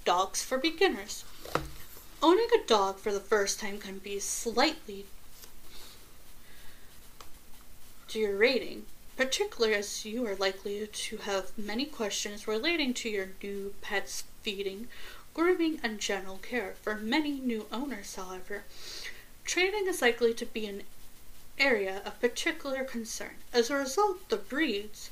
Dogs 0.04 0.44
for 0.44 0.58
beginners. 0.58 1.24
Owning 2.22 2.50
a 2.54 2.68
dog 2.68 3.00
for 3.00 3.14
the 3.14 3.22
first 3.22 3.62
time 3.62 3.78
can 3.78 4.00
be 4.00 4.20
slightly 4.20 5.06
rating, 8.14 8.86
particularly 9.18 9.74
as 9.74 10.06
you 10.06 10.26
are 10.26 10.36
likely 10.36 10.88
to 10.88 11.18
have 11.18 11.58
many 11.58 11.86
questions 11.86 12.48
relating 12.48 12.94
to 12.94 13.10
your 13.10 13.30
new 13.44 13.74
pet's 13.82 14.24
feeding, 14.46 14.88
grooming, 15.34 15.80
and 15.82 16.00
general 16.00 16.38
care. 16.38 16.76
For 16.84 16.94
many 16.94 17.40
new 17.40 17.66
owners, 17.72 18.14
however, 18.14 18.64
training 19.44 19.88
is 19.88 20.04
likely 20.04 20.36
to 20.36 20.46
be 20.46 20.68
an 20.68 20.84
area 21.58 22.04
of 22.06 22.22
particular 22.22 22.84
concern. 22.84 23.38
As 23.52 23.72
a 23.72 23.76
result, 23.76 24.30
the 24.30 24.38
breeds 24.38 25.10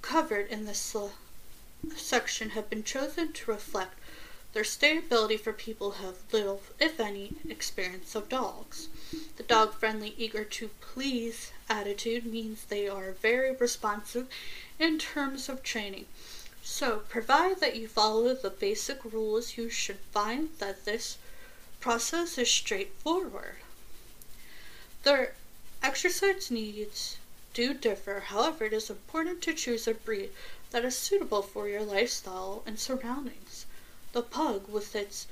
covered 0.00 0.46
in 0.48 0.64
this 0.64 0.94
section 1.96 2.50
have 2.50 2.70
been 2.70 2.84
chosen 2.84 3.32
to 3.32 3.50
reflect 3.50 3.98
their 4.52 4.62
stability 4.62 5.36
for 5.36 5.52
people 5.52 5.90
who 5.90 6.06
have 6.06 6.32
little, 6.32 6.62
if 6.78 7.00
any, 7.00 7.32
experience 7.48 8.14
of 8.14 8.28
dogs. 8.28 8.86
The 9.38 9.42
dog 9.42 9.74
friendly, 9.74 10.14
eager 10.16 10.44
to 10.44 10.68
please 10.80 11.50
attitude 11.68 12.24
means 12.24 12.64
they 12.64 12.86
are 12.86 13.10
very 13.10 13.56
responsive 13.56 14.28
in 14.78 15.00
terms 15.00 15.48
of 15.48 15.64
training. 15.64 16.06
So, 16.66 17.00
provide 17.10 17.60
that 17.60 17.76
you 17.76 17.86
follow 17.86 18.34
the 18.34 18.48
basic 18.48 19.04
rules, 19.04 19.58
you 19.58 19.68
should 19.68 19.98
find 20.12 20.48
that 20.60 20.86
this 20.86 21.18
process 21.78 22.38
is 22.38 22.50
straightforward. 22.50 23.56
Their 25.02 25.34
exercise 25.82 26.50
needs 26.50 27.18
do 27.52 27.74
differ, 27.74 28.20
however, 28.20 28.64
it 28.64 28.72
is 28.72 28.88
important 28.88 29.42
to 29.42 29.52
choose 29.52 29.86
a 29.86 29.92
breed 29.92 30.30
that 30.70 30.86
is 30.86 30.96
suitable 30.96 31.42
for 31.42 31.68
your 31.68 31.82
lifestyle 31.82 32.62
and 32.64 32.80
surroundings. 32.80 33.66
The 34.12 34.22
pug, 34.22 34.66
with 34.66 34.96
its 34.96 35.26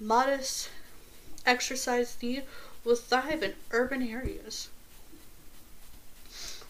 modest 0.00 0.70
exercise 1.46 2.16
need, 2.20 2.42
will 2.82 2.96
thrive 2.96 3.44
in 3.44 3.54
urban 3.70 4.02
areas, 4.02 4.70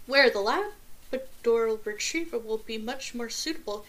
where 0.05 0.29
the 0.29 0.41
lab 0.41 0.73
Labrador 1.11 1.81
Retriever 1.85 2.39
will 2.39 2.59
be 2.59 2.77
much 2.77 3.15
more 3.15 3.31
suitable 3.31 3.87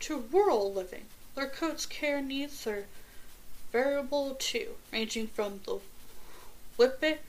to 0.00 0.24
rural 0.32 0.72
living. 0.72 1.06
Their 1.34 1.48
coat's 1.48 1.86
care 1.86 2.22
needs 2.22 2.66
are 2.66 2.86
variable 3.72 4.34
too, 4.36 4.76
ranging 4.92 5.26
from 5.26 5.60
the 5.64 5.80
whippet, 6.76 7.20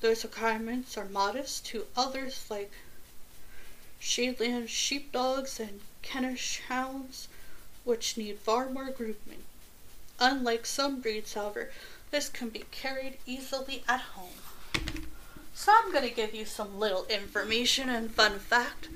those 0.00 0.22
requirements 0.24 0.96
are 0.96 1.04
modest, 1.04 1.66
to 1.66 1.86
others 1.96 2.44
like 2.48 2.72
Shetland 4.00 4.70
sheepdogs 4.70 5.58
and 5.58 5.80
Kentish 6.02 6.60
hounds, 6.68 7.28
which 7.84 8.16
need 8.16 8.38
far 8.38 8.68
more 8.68 8.90
grooming. 8.90 9.44
Unlike 10.20 10.66
some 10.66 11.00
breeds, 11.00 11.34
however, 11.34 11.70
this 12.10 12.28
can 12.28 12.48
be 12.48 12.64
carried 12.70 13.18
easily 13.26 13.84
at 13.88 14.00
home. 14.00 14.47
So 15.58 15.72
I'm 15.74 15.90
to 15.92 16.08
give 16.08 16.36
you 16.36 16.44
some 16.44 16.78
little 16.78 17.04
information 17.06 17.88
and 17.88 18.12
fun 18.12 18.38
fact. 18.38 18.88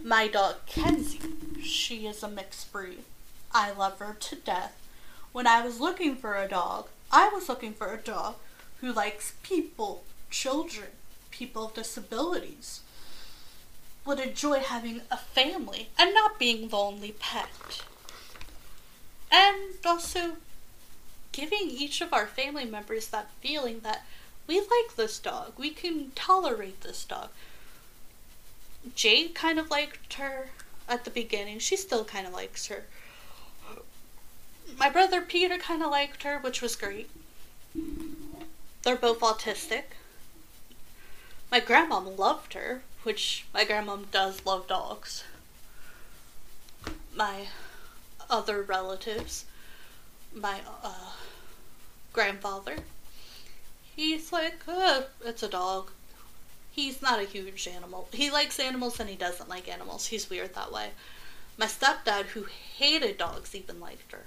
My 0.00 0.28
dog 0.28 0.64
Kenzie, 0.64 1.18
she 1.60 2.06
is 2.06 2.22
a 2.22 2.28
mixed 2.28 2.72
breed. 2.72 3.02
I 3.50 3.72
love 3.72 3.98
her 3.98 4.16
to 4.20 4.36
death. 4.36 4.80
When 5.32 5.48
I 5.48 5.60
was 5.66 5.80
looking 5.80 6.14
for 6.14 6.36
a 6.36 6.46
dog, 6.46 6.86
I 7.10 7.28
was 7.30 7.48
looking 7.48 7.74
for 7.74 7.92
a 7.92 7.98
dog 7.98 8.36
who 8.80 8.92
likes 8.92 9.34
people, 9.42 10.04
children, 10.30 10.90
people 11.32 11.66
with 11.66 11.74
disabilities, 11.74 12.82
would 14.06 14.20
enjoy 14.20 14.60
having 14.60 15.00
a 15.10 15.16
family 15.16 15.88
and 15.98 16.14
not 16.14 16.38
being 16.38 16.68
the 16.68 16.76
only 16.76 17.16
pet. 17.18 17.82
And 19.32 19.72
also 19.84 20.36
giving 21.32 21.70
each 21.70 22.00
of 22.00 22.12
our 22.12 22.28
family 22.28 22.66
members 22.66 23.08
that 23.08 23.32
feeling 23.40 23.80
that 23.80 24.06
we 24.46 24.60
like 24.60 24.96
this 24.96 25.18
dog. 25.18 25.52
We 25.56 25.70
can 25.70 26.12
tolerate 26.14 26.82
this 26.82 27.04
dog. 27.04 27.28
Jade 28.94 29.34
kind 29.34 29.58
of 29.58 29.70
liked 29.70 30.14
her 30.14 30.48
at 30.88 31.04
the 31.04 31.10
beginning. 31.10 31.58
She 31.58 31.76
still 31.76 32.04
kind 32.04 32.26
of 32.26 32.32
likes 32.32 32.66
her. 32.66 32.84
My 34.78 34.90
brother 34.90 35.20
Peter 35.20 35.56
kind 35.56 35.82
of 35.82 35.90
liked 35.90 36.22
her, 36.24 36.38
which 36.38 36.60
was 36.60 36.76
great. 36.76 37.10
They're 38.82 38.96
both 38.96 39.20
autistic. 39.20 39.84
My 41.50 41.60
grandmom 41.60 42.18
loved 42.18 42.54
her, 42.54 42.82
which 43.02 43.46
my 43.54 43.64
grandmom 43.64 44.10
does 44.10 44.44
love 44.44 44.66
dogs. 44.66 45.24
My 47.14 47.46
other 48.28 48.62
relatives, 48.62 49.44
my 50.34 50.60
uh, 50.82 51.12
grandfather, 52.12 52.78
he's 53.94 54.32
like, 54.32 54.60
uh, 54.66 55.02
it's 55.24 55.42
a 55.42 55.48
dog. 55.48 55.90
He's 56.70 57.00
not 57.00 57.20
a 57.20 57.24
huge 57.24 57.68
animal. 57.68 58.08
He 58.12 58.30
likes 58.30 58.58
animals 58.58 58.98
and 58.98 59.08
he 59.08 59.16
doesn't 59.16 59.48
like 59.48 59.68
animals. 59.68 60.06
He's 60.06 60.28
weird 60.28 60.54
that 60.54 60.72
way. 60.72 60.90
My 61.56 61.66
stepdad, 61.66 62.26
who 62.26 62.46
hated 62.76 63.18
dogs, 63.18 63.54
even 63.54 63.78
liked 63.78 64.10
her. 64.12 64.24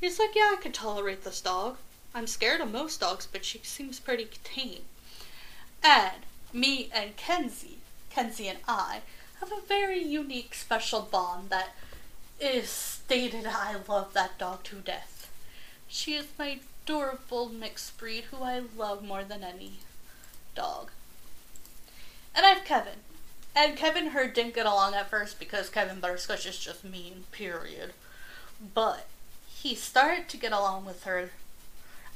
He's 0.00 0.18
like, 0.18 0.34
yeah, 0.34 0.54
I 0.56 0.60
could 0.60 0.74
tolerate 0.74 1.24
this 1.24 1.40
dog. 1.40 1.76
I'm 2.14 2.26
scared 2.26 2.60
of 2.60 2.72
most 2.72 3.00
dogs, 3.00 3.28
but 3.30 3.44
she 3.44 3.60
seems 3.62 4.00
pretty 4.00 4.28
tame. 4.42 4.82
And 5.82 6.22
me 6.52 6.90
and 6.92 7.16
Kenzie, 7.16 7.78
Kenzie 8.10 8.48
and 8.48 8.58
I, 8.66 9.02
have 9.40 9.52
a 9.52 9.60
very 9.66 10.02
unique, 10.02 10.54
special 10.54 11.02
bond 11.02 11.50
that 11.50 11.74
is 12.40 12.68
stated 12.68 13.46
I 13.46 13.76
love 13.86 14.12
that 14.14 14.38
dog 14.38 14.64
to 14.64 14.76
death. 14.76 15.30
She 15.88 16.14
is 16.14 16.26
my 16.38 16.60
adorable 16.86 17.48
mixed 17.48 17.98
breed 17.98 18.24
who 18.30 18.44
I 18.44 18.62
love 18.76 19.02
more 19.02 19.24
than 19.24 19.42
any 19.42 19.72
dog. 20.54 20.90
And 22.34 22.46
I 22.46 22.50
have 22.50 22.64
Kevin. 22.64 23.00
And 23.56 23.76
Kevin 23.76 24.08
her 24.08 24.28
didn't 24.28 24.54
get 24.54 24.66
along 24.66 24.94
at 24.94 25.10
first 25.10 25.40
because 25.40 25.68
Kevin 25.68 25.98
Butterscotch 25.98 26.46
is 26.46 26.58
just 26.58 26.84
mean, 26.84 27.24
period. 27.32 27.92
But 28.74 29.06
he 29.48 29.74
started 29.74 30.28
to 30.28 30.36
get 30.36 30.52
along 30.52 30.84
with 30.84 31.02
her 31.04 31.30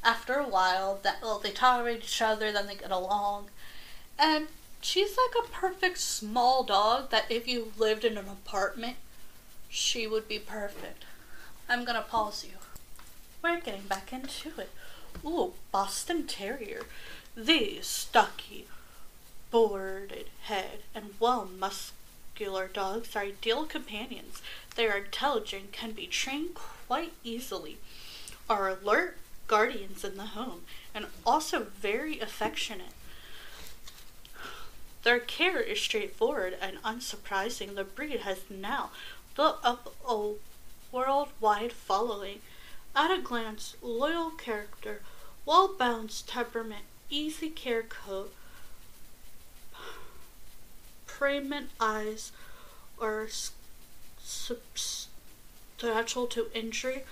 after 0.05 0.35
a 0.35 0.47
while. 0.47 1.01
That 1.03 1.21
well, 1.21 1.41
they 1.41 1.51
tolerate 1.51 2.05
each 2.05 2.23
other, 2.23 2.53
then 2.53 2.67
they 2.67 2.77
get 2.77 2.93
along. 2.93 3.47
And 4.19 4.49
she's 4.81 5.17
like 5.17 5.45
a 5.45 5.51
perfect 5.51 5.99
small 5.99 6.63
dog 6.63 7.11
that 7.11 7.25
if 7.29 7.49
you 7.49 7.73
lived 7.77 8.05
in 8.05 8.17
an 8.17 8.29
apartment, 8.29 8.97
she 9.69 10.07
would 10.07 10.29
be 10.29 10.39
perfect. 10.39 11.05
I'm 11.69 11.85
gonna 11.85 12.03
pause 12.03 12.45
you. 12.45 12.60
We're 13.43 13.61
getting 13.61 13.83
back 13.83 14.13
into 14.13 14.51
it. 14.59 14.71
Ooh, 15.25 15.55
Boston 15.73 16.27
Terrier. 16.27 16.83
These 17.37 17.87
stocky, 17.87 18.67
boarded 19.51 20.27
head 20.43 20.81
and 20.95 21.15
well 21.19 21.47
muscular 21.59 22.69
dogs 22.69 23.17
are 23.17 23.23
ideal 23.23 23.65
companions. 23.65 24.43
They 24.77 24.87
are 24.89 24.99
intelligent, 24.99 25.73
can 25.73 25.93
be 25.93 26.07
trained 26.07 26.55
quite 26.55 27.13
easily, 27.25 27.79
are 28.49 28.69
alert 28.69 29.17
guardians 29.47 30.05
in 30.05 30.17
the 30.17 30.27
home, 30.27 30.63
and 30.95 31.07
also 31.25 31.65
very 31.81 32.21
affectionate. 32.21 32.95
Their 35.03 35.19
care 35.19 35.61
is 35.61 35.81
straightforward 35.81 36.57
and 36.61 36.83
unsurprising. 36.83 37.75
The 37.75 37.85
breed 37.85 38.21
has 38.21 38.41
now 38.51 38.91
built 39.35 39.59
up 39.65 39.95
a 40.07 40.33
worldwide 40.93 41.73
following. 41.73 42.41
At 42.95 43.11
a 43.11 43.19
glance, 43.19 43.77
loyal 43.81 44.31
character, 44.31 45.01
well 45.47 45.69
balanced 45.69 46.29
temperament, 46.29 46.85
easy 47.09 47.49
care 47.49 47.85
coat, 47.85 48.35
pregnant 51.07 51.71
eyes, 51.79 52.33
are 53.01 53.29
substantial 54.19 56.27
to 56.27 56.51
injury, 56.53 57.05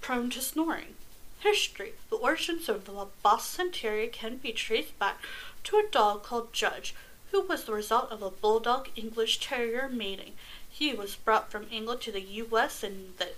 prone 0.00 0.28
to 0.30 0.40
snoring. 0.40 0.96
History 1.38 1.94
The 2.10 2.16
origins 2.16 2.68
of 2.68 2.84
the 2.84 3.06
Boston 3.22 3.70
Terrier 3.72 4.08
can 4.08 4.38
be 4.38 4.52
traced 4.52 4.98
back 4.98 5.22
to 5.64 5.76
a 5.76 5.88
dog 5.88 6.24
called 6.24 6.52
Judge, 6.52 6.94
who 7.30 7.42
was 7.42 7.64
the 7.64 7.72
result 7.72 8.10
of 8.10 8.22
a 8.22 8.30
Bulldog 8.30 8.88
English 8.96 9.38
Terrier 9.40 9.88
mating. 9.88 10.34
He 10.68 10.94
was 10.94 11.16
brought 11.16 11.50
from 11.50 11.66
England 11.70 12.00
to 12.02 12.12
the 12.12 12.20
U.S. 12.20 12.82
in 12.82 13.14
the 13.18 13.30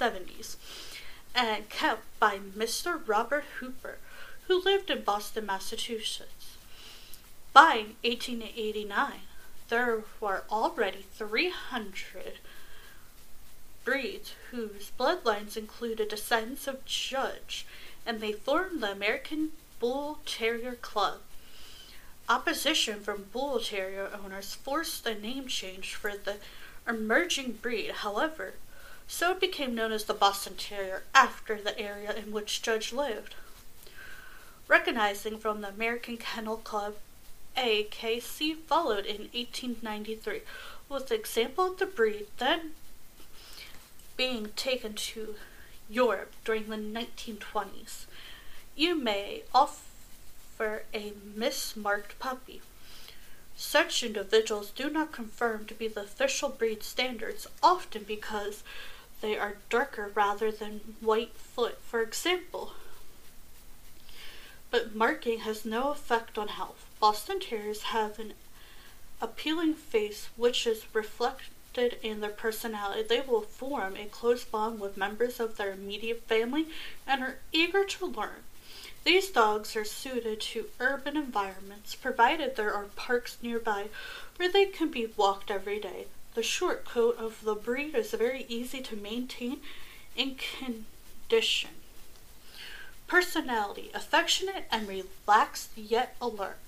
1870s 0.00 0.56
and 1.34 1.68
kept 1.68 2.02
by 2.18 2.38
Mr. 2.38 3.00
Robert 3.06 3.44
Hooper, 3.60 3.98
who 4.48 4.62
lived 4.62 4.90
in 4.90 5.02
Boston, 5.02 5.46
Massachusetts. 5.46 6.56
By 7.52 7.86
1889, 8.02 9.12
there 9.68 10.02
were 10.20 10.44
already 10.50 11.04
300 11.14 12.38
breeds 13.84 14.34
whose 14.50 14.90
bloodlines 14.98 15.56
included 15.56 16.08
descendants 16.08 16.66
of 16.66 16.84
Judge, 16.84 17.66
and 18.04 18.20
they 18.20 18.32
formed 18.32 18.82
the 18.82 18.90
American 18.90 19.50
Bull 19.78 20.18
Terrier 20.26 20.74
Club. 20.74 21.18
Opposition 22.28 23.00
from 23.00 23.26
bull 23.32 23.58
terrier 23.60 24.08
owners 24.12 24.54
forced 24.54 25.06
a 25.06 25.14
name 25.14 25.48
change 25.48 25.94
for 25.94 26.12
the 26.12 26.36
emerging 26.86 27.58
breed, 27.62 27.90
however, 27.90 28.54
so 29.12 29.32
it 29.32 29.40
became 29.40 29.74
known 29.74 29.90
as 29.90 30.04
the 30.04 30.14
Boston 30.14 30.54
Terrier 30.54 31.02
after 31.12 31.60
the 31.60 31.76
area 31.76 32.14
in 32.14 32.30
which 32.30 32.62
Judge 32.62 32.92
lived. 32.92 33.34
Recognizing 34.68 35.36
from 35.36 35.60
the 35.60 35.68
American 35.68 36.16
Kennel 36.16 36.58
Club, 36.58 36.94
AKC 37.56 38.56
followed 38.68 39.04
in 39.04 39.22
1893 39.32 40.42
with 40.88 41.08
the 41.08 41.16
example 41.16 41.72
of 41.72 41.78
the 41.78 41.86
breed 41.86 42.28
then 42.38 42.70
being 44.16 44.50
taken 44.54 44.94
to 44.94 45.34
Europe 45.88 46.32
during 46.44 46.68
the 46.68 46.76
1920s. 46.76 48.04
You 48.76 48.94
may 48.94 49.42
offer 49.52 50.84
a 50.94 51.14
mismarked 51.36 52.16
puppy. 52.20 52.60
Such 53.56 54.04
individuals 54.04 54.70
do 54.70 54.88
not 54.88 55.10
confirm 55.10 55.66
to 55.66 55.74
be 55.74 55.88
the 55.88 56.02
official 56.02 56.48
breed 56.48 56.84
standards, 56.84 57.48
often 57.60 58.04
because 58.04 58.62
they 59.20 59.36
are 59.38 59.56
darker 59.68 60.10
rather 60.14 60.50
than 60.50 60.94
white 61.00 61.34
foot, 61.34 61.78
for 61.82 62.00
example. 62.00 62.72
But 64.70 64.94
marking 64.94 65.40
has 65.40 65.64
no 65.64 65.90
effect 65.90 66.38
on 66.38 66.48
health. 66.48 66.86
Boston 67.00 67.40
Terriers 67.40 67.82
have 67.84 68.18
an 68.18 68.34
appealing 69.20 69.74
face 69.74 70.28
which 70.36 70.66
is 70.66 70.86
reflected 70.94 71.98
in 72.02 72.20
their 72.20 72.30
personality. 72.30 73.02
They 73.02 73.20
will 73.20 73.42
form 73.42 73.96
a 73.96 74.06
close 74.06 74.44
bond 74.44 74.80
with 74.80 74.96
members 74.96 75.40
of 75.40 75.56
their 75.56 75.72
immediate 75.72 76.22
family 76.22 76.68
and 77.06 77.22
are 77.22 77.38
eager 77.52 77.84
to 77.84 78.06
learn. 78.06 78.44
These 79.04 79.30
dogs 79.30 79.76
are 79.76 79.84
suited 79.84 80.40
to 80.40 80.68
urban 80.78 81.16
environments, 81.16 81.94
provided 81.94 82.56
there 82.56 82.74
are 82.74 82.84
parks 82.96 83.38
nearby 83.42 83.88
where 84.36 84.50
they 84.50 84.66
can 84.66 84.90
be 84.90 85.12
walked 85.16 85.50
every 85.50 85.80
day. 85.80 86.06
The 86.34 86.42
short 86.42 86.84
coat 86.84 87.16
of 87.18 87.42
the 87.42 87.54
breed 87.54 87.94
is 87.94 88.12
very 88.12 88.46
easy 88.48 88.80
to 88.82 88.96
maintain 88.96 89.60
and 90.16 90.36
condition. 90.38 91.70
Personality 93.06 93.90
affectionate 93.94 94.64
and 94.70 94.86
relaxed 94.86 95.70
yet 95.76 96.14
alert. 96.20 96.58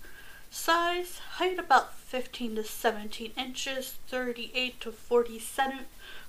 Size 0.51 1.18
height 1.37 1.59
about 1.59 1.94
15 1.94 2.57
to 2.57 2.64
17 2.64 3.33
inches, 3.37 3.94
38 4.09 4.81
to 4.81 4.92
40 4.92 5.38
centi- 5.38 5.85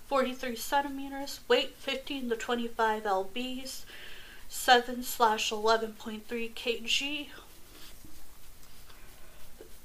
43 0.07 0.55
centimeters, 0.55 1.39
weight 1.47 1.75
15 1.77 2.29
to 2.29 2.35
25 2.35 3.03
lbs. 3.03 3.81
7 4.47 5.01
slash 5.01 5.49
11.3 5.51 6.53
kg. 6.53 7.27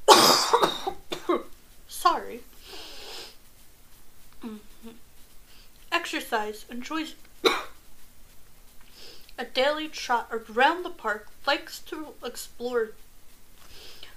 Sorry. 1.89 2.43
Exercise. 5.91 6.65
Enjoys 6.71 7.15
a 9.39 9.45
daily 9.45 9.89
trot 9.89 10.29
around 10.31 10.83
the 10.83 10.91
park. 10.91 11.29
Likes 11.47 11.79
to 11.81 12.09
explore, 12.25 12.91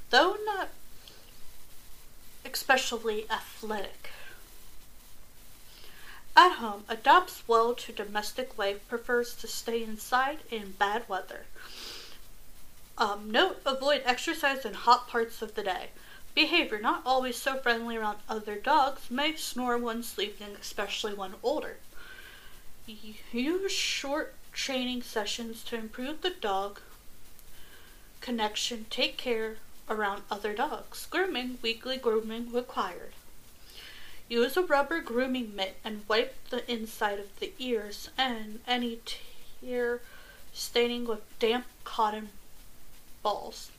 though 0.10 0.38
not 0.46 0.70
especially 2.44 3.26
athletic. 3.30 4.10
At 6.36 6.54
home, 6.54 6.86
adapts 6.88 7.44
well 7.48 7.74
to 7.74 7.92
domestic 7.92 8.58
life, 8.58 8.88
prefers 8.88 9.36
to 9.36 9.48
stay 9.48 9.84
inside 9.84 10.40
in 10.50 10.72
bad 10.72 11.08
weather. 11.10 11.46
Um, 12.98 13.30
note, 13.32 13.62
avoid 13.66 14.04
exercise 14.06 14.66
in 14.66 14.74
hot 14.74 15.08
parts 15.08 15.42
of 15.42 15.56
the 15.56 15.64
day. 15.64 15.90
Behavior 16.34 16.80
not 16.80 17.02
always 17.06 17.36
so 17.36 17.58
friendly 17.58 17.98
around 17.98 18.20
other 18.30 18.56
dogs 18.56 19.12
may 19.12 19.36
snore 19.36 19.78
when 19.78 20.02
sleeping, 20.02 20.56
especially 20.60 21.14
when 21.14 21.34
older. 21.44 21.78
Use 22.86 23.72
short 23.72 24.34
training 24.54 25.02
sessions 25.02 25.64
to 25.64 25.76
improve 25.76 26.22
the 26.22 26.30
dog 26.30 26.80
connection. 28.22 28.86
Take 28.90 29.18
care 29.18 29.58
around 29.90 30.24
other 30.32 30.54
dogs. 30.54 31.08
Grooming, 31.10 31.58
weekly 31.62 31.98
grooming 31.98 32.52
required. 32.52 33.14
Use 34.30 34.56
a 34.56 34.62
rubber 34.62 35.02
grooming 35.02 35.54
mitt 35.54 35.76
and 35.84 36.06
wipe 36.08 36.36
the 36.50 36.70
inside 36.72 37.20
of 37.20 37.40
the 37.40 37.52
ears 37.60 38.10
and 38.18 38.62
any 38.66 39.00
tear 39.62 40.00
staining 40.54 41.06
with 41.06 41.20
damp 41.40 41.66
cotton 41.84 42.30
balls. 43.22 43.72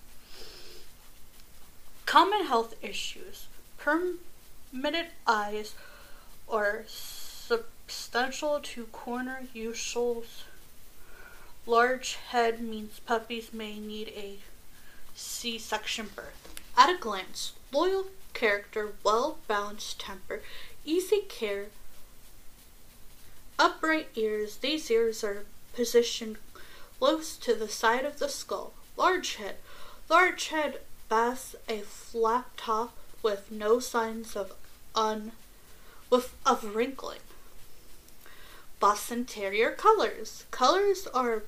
Common 2.13 2.45
health 2.45 2.75
issues, 2.83 3.47
permitted 3.79 5.07
eyes, 5.27 5.73
or 6.47 6.85
substantial 6.87 8.61
to 8.61 8.85
corner 8.93 9.45
usuals. 9.57 10.43
Large 11.65 12.17
head 12.17 12.61
means 12.61 13.01
puppies 13.07 13.55
may 13.55 13.79
need 13.79 14.09
a 14.09 14.41
C-section 15.15 16.11
birth. 16.15 16.61
At 16.77 16.91
a 16.95 16.99
glance, 16.99 17.53
loyal 17.73 18.09
character, 18.35 18.93
well 19.03 19.39
balanced 19.49 19.99
temper, 19.99 20.43
easy 20.85 21.21
care, 21.21 21.69
upright 23.59 24.09
ears. 24.17 24.59
These 24.59 24.91
ears 24.91 25.25
are 25.25 25.47
positioned 25.73 26.37
close 26.99 27.39
to 27.39 27.55
the 27.55 27.71
side 27.71 28.05
of 28.05 28.19
the 28.19 28.29
skull. 28.29 28.75
Large 28.99 29.37
head. 29.37 29.57
Large 30.11 30.49
head 30.49 30.81
bas 31.13 31.55
a 31.69 31.81
flat 31.81 32.47
top 32.57 32.97
with 33.23 33.51
no 33.51 33.79
signs 33.79 34.35
of 34.35 34.55
un 34.95 35.33
with 36.09 36.35
of 36.47 36.75
wrinkling. 36.75 37.21
Boston 38.81 39.27
Terrier 39.27 39.73
colors. 39.73 40.47
Colors 40.51 41.07
are 41.09 41.43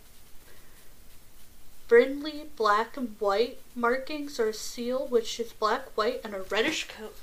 brindley 1.89 2.43
black 2.57 2.99
and 2.99 3.17
white. 3.19 3.57
Markings 3.75 4.39
are 4.39 4.53
seal, 4.53 5.07
which 5.07 5.41
is 5.41 5.55
black, 5.55 5.97
white, 5.97 6.21
and 6.23 6.35
a 6.35 6.43
reddish 6.43 6.87
coat. 6.87 7.17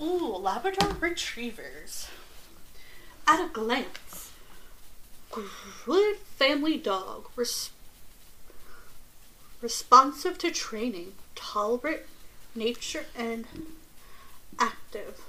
Ooh, 0.00 0.36
Labrador 0.36 0.96
Retrievers. 1.00 2.06
At 3.26 3.44
a 3.44 3.48
glance, 3.48 4.30
good 5.84 6.18
family 6.18 6.78
dog, 6.78 7.26
res- 7.34 7.70
responsive 9.60 10.38
to 10.38 10.52
training, 10.52 11.14
tolerant, 11.34 12.02
nature, 12.54 13.06
and 13.16 13.46
active. 14.58 15.20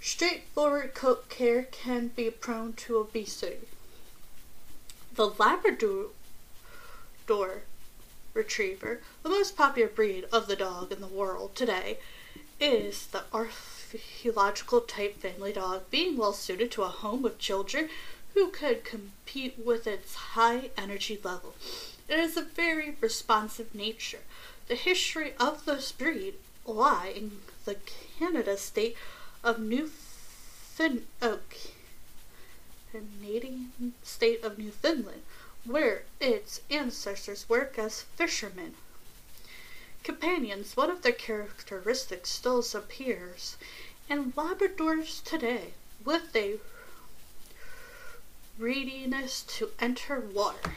Straightforward 0.00 0.94
coat 0.94 1.28
care 1.28 1.62
can 1.62 2.08
be 2.08 2.30
prone 2.30 2.74
to 2.74 2.98
obesity. 2.98 3.66
The 5.14 5.28
Labrador 5.28 6.08
Retriever, 8.34 9.00
the 9.22 9.28
most 9.28 9.56
popular 9.56 9.88
breed 9.88 10.24
of 10.32 10.46
the 10.46 10.56
dog 10.56 10.92
in 10.92 11.00
the 11.00 11.06
world 11.06 11.54
today, 11.54 11.98
is 12.60 13.06
the 13.06 13.22
archaeological 13.32 14.80
type 14.80 15.20
family 15.20 15.52
dog, 15.52 15.90
being 15.90 16.16
well 16.16 16.32
suited 16.32 16.70
to 16.72 16.82
a 16.82 16.88
home 16.88 17.22
with 17.22 17.38
children 17.38 17.88
who 18.34 18.48
could 18.48 18.84
compete 18.84 19.54
with 19.64 19.86
its 19.86 20.14
high 20.14 20.70
energy 20.76 21.18
level. 21.22 21.54
It 22.08 22.18
has 22.18 22.36
a 22.36 22.42
very 22.42 22.96
responsive 23.00 23.74
nature. 23.74 24.20
The 24.66 24.76
history 24.76 25.34
of 25.38 25.66
this 25.66 25.92
breed 25.92 26.36
lie 26.64 27.08
in 27.08 27.42
the 27.66 27.76
Canada 28.18 28.56
state 28.56 28.96
of 29.42 29.58
Newfoundland, 29.58 31.06
oh, 31.20 31.40
Canadian 32.90 33.92
state 34.02 34.42
of 34.42 34.56
Newfoundland, 34.56 35.22
where 35.66 36.04
its 36.18 36.62
ancestors 36.70 37.46
worked 37.46 37.78
as 37.78 38.02
fishermen. 38.16 38.74
Companions, 40.02 40.76
one 40.76 40.90
of 40.90 41.02
their 41.02 41.12
characteristics 41.12 42.30
still 42.30 42.64
appears 42.74 43.58
in 44.08 44.32
Labradors 44.32 45.22
today, 45.22 45.74
with 46.04 46.34
a 46.34 46.58
readiness 48.58 49.42
to 49.42 49.70
enter 49.78 50.20
water. 50.20 50.72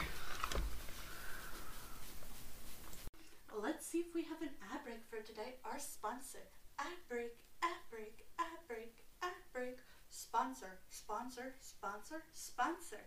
Let's 3.60 3.86
see 3.86 3.98
if 3.98 4.14
we 4.14 4.22
have 4.22 4.40
an 4.40 4.54
ad 4.70 4.84
break 4.84 5.02
for 5.10 5.18
today. 5.18 5.58
Our 5.64 5.80
sponsor, 5.80 6.46
ad 6.78 6.94
break, 7.08 7.34
ad 7.62 7.82
break, 7.90 8.26
ad 8.38 8.62
break, 8.68 9.02
ad 9.20 9.34
break, 9.52 9.78
sponsor, 10.10 10.78
sponsor, 10.90 11.54
sponsor, 11.58 12.22
sponsor. 12.32 13.02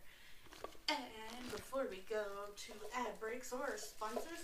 And 0.90 1.52
before 1.52 1.88
we 1.90 2.04
go 2.10 2.52
to 2.52 2.74
ad 3.00 3.16
breaks 3.22 3.54
or 3.54 3.78
sponsors, 3.78 4.44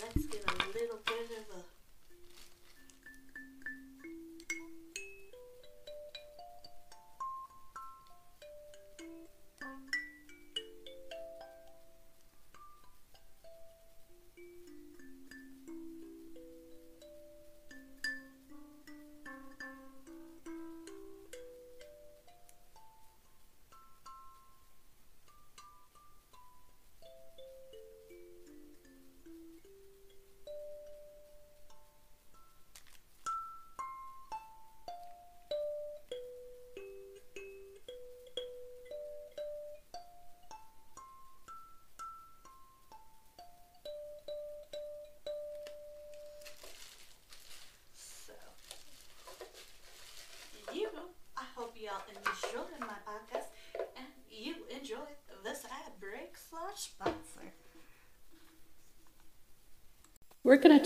let's 0.00 0.24
get 0.24 0.40
a 0.40 0.56
little 0.72 1.00
bit 1.04 1.28
of 1.36 1.60
a 1.60 1.75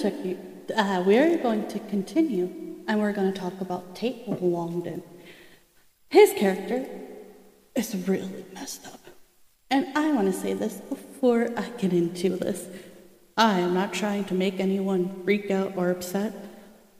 to 0.02 0.36
uh, 0.76 1.02
we're 1.06 1.36
going 1.38 1.66
to 1.68 1.78
continue 1.78 2.76
and 2.86 3.00
we're 3.00 3.12
going 3.12 3.32
to 3.32 3.38
talk 3.38 3.60
about 3.60 3.94
Tate 3.94 4.28
Langdon. 4.28 5.02
His 6.08 6.32
character 6.32 6.86
is 7.74 7.94
really 8.08 8.44
messed 8.52 8.86
up. 8.86 9.00
And 9.70 9.86
I 9.96 10.12
want 10.12 10.26
to 10.26 10.32
say 10.32 10.54
this 10.54 10.74
before 10.74 11.48
I 11.56 11.68
get 11.70 11.92
into 11.92 12.36
this. 12.36 12.66
I 13.36 13.60
am 13.60 13.74
not 13.74 13.92
trying 13.92 14.24
to 14.24 14.34
make 14.34 14.58
anyone 14.58 15.22
freak 15.24 15.50
out 15.50 15.76
or 15.76 15.90
upset. 15.90 16.34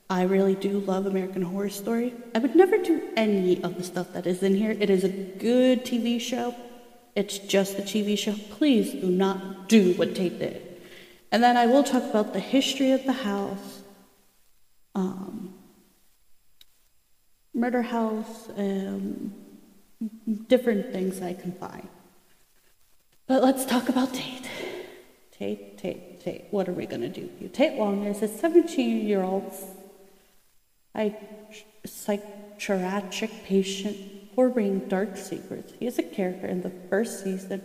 I 0.08 0.22
really 0.22 0.54
do 0.54 0.78
love 0.80 1.06
American 1.06 1.42
Horror 1.42 1.70
Story. 1.70 2.14
I 2.34 2.38
would 2.38 2.54
never 2.54 2.78
do 2.78 3.02
any 3.16 3.62
of 3.62 3.76
the 3.76 3.84
stuff 3.84 4.12
that 4.12 4.26
is 4.26 4.42
in 4.42 4.54
here. 4.54 4.70
It 4.70 4.90
is 4.90 5.04
a 5.04 5.08
good 5.08 5.84
TV 5.84 6.20
show. 6.20 6.54
It's 7.16 7.38
just 7.38 7.78
a 7.78 7.82
TV 7.82 8.16
show. 8.16 8.34
Please 8.50 8.92
do 8.92 9.08
not 9.08 9.68
do 9.68 9.94
what 9.94 10.14
Tate 10.14 10.38
did. 10.38 10.69
And 11.32 11.42
then 11.42 11.56
I 11.56 11.66
will 11.66 11.84
talk 11.84 12.02
about 12.02 12.32
the 12.32 12.40
history 12.40 12.92
of 12.92 13.04
the 13.04 13.12
house, 13.12 13.82
um, 14.94 15.54
murder 17.54 17.82
house, 17.82 18.48
um, 18.56 19.32
different 20.48 20.92
things 20.92 21.22
I 21.22 21.34
can 21.34 21.52
find. 21.52 21.88
But 23.26 23.42
let's 23.42 23.64
talk 23.64 23.88
about 23.88 24.12
Tate. 24.12 24.48
Tate, 25.30 25.78
Tate, 25.78 26.20
Tate. 26.20 26.44
What 26.50 26.68
are 26.68 26.72
we 26.72 26.86
going 26.86 27.02
to 27.02 27.08
do? 27.08 27.30
You 27.40 27.48
Tate 27.48 27.78
Long 27.78 28.04
is 28.04 28.22
a 28.22 28.28
17 28.28 29.06
year 29.06 29.22
old 29.22 29.54
psychiatric 31.86 33.30
patient 33.44 33.96
harboring 34.34 34.80
dark 34.88 35.16
secrets. 35.16 35.72
He 35.78 35.86
is 35.86 35.98
a 35.98 36.02
character 36.02 36.46
in 36.46 36.62
the 36.62 36.72
first 36.88 37.22
season, 37.22 37.62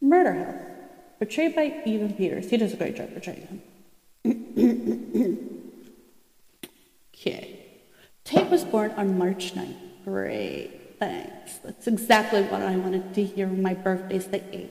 Murder 0.00 0.32
House, 0.32 0.75
portrayed 1.18 1.54
by 1.54 1.66
Evan 1.86 2.14
Peters. 2.14 2.50
He 2.50 2.56
does 2.56 2.72
a 2.72 2.76
great 2.76 2.96
job 2.96 3.12
portraying 3.12 3.46
him. 3.46 3.62
okay. 7.14 7.60
Tate 8.24 8.50
was 8.50 8.64
born 8.64 8.90
on 8.92 9.18
March 9.18 9.54
9th. 9.54 9.76
Great. 10.04 10.98
Thanks. 10.98 11.58
That's 11.58 11.86
exactly 11.86 12.42
what 12.42 12.62
I 12.62 12.76
wanted 12.76 13.14
to 13.14 13.24
hear. 13.24 13.46
My 13.46 13.74
birthday's 13.74 14.26
the 14.26 14.40
8th. 14.40 14.70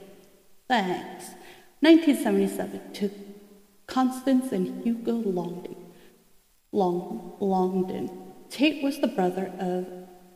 Thanks. 0.68 1.26
1977 1.82 2.94
to 2.94 3.12
Constance 3.88 4.52
and 4.52 4.84
Hugo 4.84 5.14
Langdon. 5.14 5.76
Long, 6.72 7.36
Langdon. 7.40 8.10
Tate 8.50 8.84
was 8.84 9.00
the 9.00 9.08
brother 9.08 9.54
of 9.60 9.88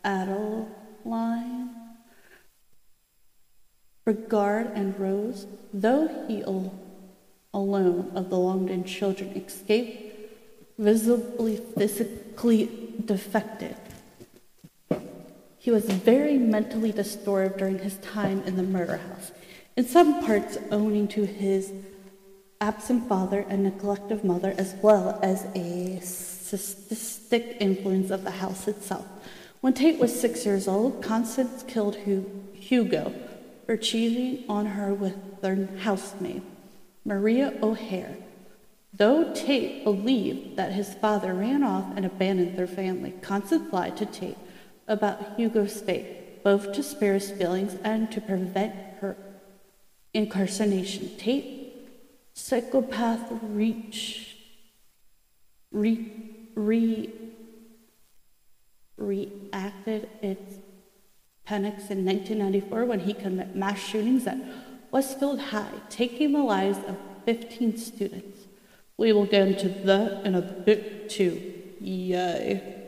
Adeline 0.04 1.79
Beauregard 4.14 4.72
and 4.74 5.00
Rose. 5.00 5.46
Though 5.74 6.26
he 6.28 6.42
al- 6.44 6.74
alone 7.54 8.12
of 8.16 8.30
the 8.30 8.38
Langdon 8.38 8.84
children 8.84 9.30
escaped, 9.36 10.16
visibly 10.78 11.58
physically 11.58 12.70
defected. 13.06 13.76
He 15.60 15.72
was 15.72 15.86
very 15.86 16.38
mentally 16.38 16.92
disturbed 16.92 17.58
during 17.58 17.80
his 17.80 17.98
time 17.98 18.42
in 18.44 18.56
the 18.56 18.64
murder 18.64 18.98
house, 18.98 19.32
in 19.76 19.86
some 19.86 20.26
parts 20.26 20.58
owing 20.72 21.08
to 21.10 21.26
his 21.26 21.72
absent 22.62 23.08
father 23.08 23.46
and 23.48 23.72
neglective 23.72 24.24
mother, 24.24 24.56
as 24.58 24.76
well 24.82 25.20
as 25.22 25.46
a 25.54 26.00
sadistic 26.02 27.58
influence 27.60 28.10
of 28.10 28.24
the 28.24 28.32
house 28.32 28.68
itself. 28.68 29.06
When 29.62 29.74
Tate 29.74 30.00
was 30.00 30.18
six 30.18 30.46
years 30.46 30.68
old, 30.68 31.04
Constance 31.04 31.64
killed 31.68 31.98
Hugo 32.54 33.14
for 33.70 33.78
cheating 33.78 34.44
on 34.50 34.66
her 34.66 34.92
with 34.96 35.42
their 35.42 35.70
housemaid, 35.82 36.42
Maria 37.06 37.54
O'Hare. 37.62 38.18
Though 38.92 39.32
Tate 39.32 39.84
believed 39.84 40.58
that 40.58 40.72
his 40.72 40.96
father 40.96 41.36
ran 41.36 41.62
off 41.62 41.86
and 41.96 42.04
abandoned 42.04 42.58
their 42.58 42.66
family, 42.66 43.14
Constance 43.22 43.72
lied 43.72 43.96
to 43.98 44.08
Tate 44.08 44.40
about 44.88 45.36
Hugo's 45.38 45.82
fate, 45.82 46.44
both 46.44 46.74
to 46.74 46.82
spare 46.82 47.14
his 47.14 47.30
feelings 47.30 47.78
and 47.84 48.12
to 48.12 48.20
prevent 48.20 48.74
her 49.02 49.16
incarceration. 50.16 51.16
Tate, 51.18 51.72
psychopath, 52.34 53.32
reach, 53.44 54.36
re, 55.72 56.12
re, 56.56 57.14
reacted 58.98 60.10
its 60.24 60.56
panics 61.50 61.90
in 61.90 62.06
1994 62.06 62.86
when 62.86 63.00
he 63.00 63.12
committed 63.12 63.56
mass 63.56 63.80
shootings 63.80 64.28
at 64.28 64.38
Westfield 64.92 65.40
High, 65.40 65.72
taking 65.90 66.34
the 66.34 66.44
lives 66.44 66.78
of 66.88 66.96
15 67.26 67.76
students. 67.76 68.46
We 68.98 69.14
will 69.14 69.26
get 69.26 69.48
into 69.48 69.70
that 69.86 70.28
in 70.28 70.36
a 70.36 70.42
bit 70.42 71.10
too. 71.10 71.42
Yay. 71.82 72.88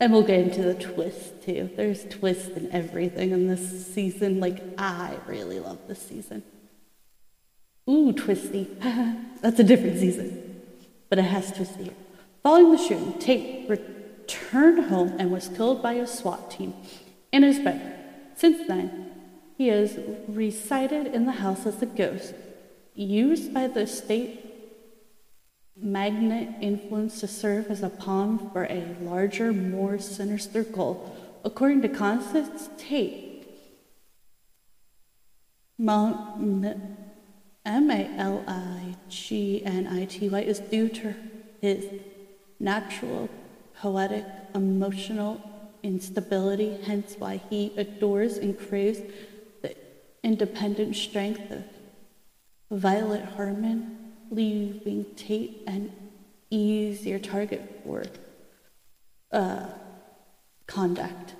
And 0.00 0.12
we'll 0.12 0.24
get 0.24 0.40
into 0.40 0.62
the 0.62 0.74
twist 0.74 1.40
too. 1.42 1.70
There's 1.76 2.04
twists 2.06 2.48
in 2.48 2.68
everything 2.72 3.30
in 3.30 3.46
this 3.46 3.86
season. 3.94 4.40
Like, 4.40 4.60
I 4.76 5.16
really 5.28 5.60
love 5.60 5.78
this 5.86 6.02
season. 6.02 6.42
Ooh, 7.88 8.12
twisty. 8.12 8.64
That's 9.40 9.60
a 9.60 9.64
different 9.64 10.00
season. 10.00 10.62
But 11.08 11.20
it 11.20 11.26
has 11.26 11.52
twisty. 11.52 11.92
Following 12.42 12.72
the 12.72 12.78
shooting, 12.78 13.18
Tate 13.20 13.70
returned 13.70 14.86
home 14.86 15.14
and 15.20 15.30
was 15.30 15.46
killed 15.48 15.80
by 15.80 15.92
a 15.92 16.08
SWAT 16.08 16.50
team 16.50 16.74
in 17.32 17.42
his 17.42 17.58
bed. 17.58 17.94
Since 18.34 18.66
then, 18.68 19.10
he 19.56 19.68
has 19.68 19.98
resided 20.28 21.08
in 21.08 21.26
the 21.26 21.32
house 21.32 21.66
as 21.66 21.82
a 21.82 21.86
ghost, 21.86 22.34
used 22.94 23.52
by 23.52 23.66
the 23.66 23.86
state 23.86 24.44
magnet 25.76 26.48
influence 26.60 27.20
to 27.20 27.28
serve 27.28 27.70
as 27.70 27.82
a 27.82 27.88
pawn 27.88 28.50
for 28.50 28.64
a 28.64 28.96
larger, 29.00 29.52
more 29.52 29.98
sinister 29.98 30.62
goal. 30.62 31.14
According 31.44 31.82
to 31.82 31.88
Constance 31.88 32.68
Tate, 32.76 33.46
M-A-L-I-G-N-I-T-Y 37.68 38.30
is 40.40 40.58
due 40.60 40.88
to 40.88 41.14
his 41.60 41.84
natural, 42.58 43.28
poetic, 43.80 44.24
emotional 44.54 45.40
instability, 45.82 46.78
hence 46.84 47.16
why 47.18 47.40
he 47.50 47.72
adores 47.76 48.36
and 48.36 48.58
craves 48.58 49.00
the 49.62 49.74
independent 50.22 50.96
strength 50.96 51.50
of 51.50 51.64
Violet 52.70 53.24
Harmon 53.24 54.14
leaving 54.30 55.06
Tate 55.16 55.62
an 55.66 55.92
easier 56.50 57.18
target 57.18 57.82
for 57.84 58.04
uh, 59.32 59.66
conduct. 60.66 61.34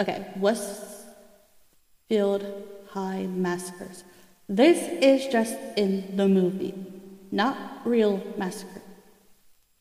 Okay, 0.00 0.26
Westfield 0.36 1.06
High 2.90 3.26
Massacres. 3.26 4.04
This 4.48 4.78
is 5.02 5.26
just 5.32 5.56
in 5.76 6.16
the 6.16 6.28
movie, 6.28 6.74
not 7.32 7.56
real 7.84 8.22
massacre. 8.36 8.82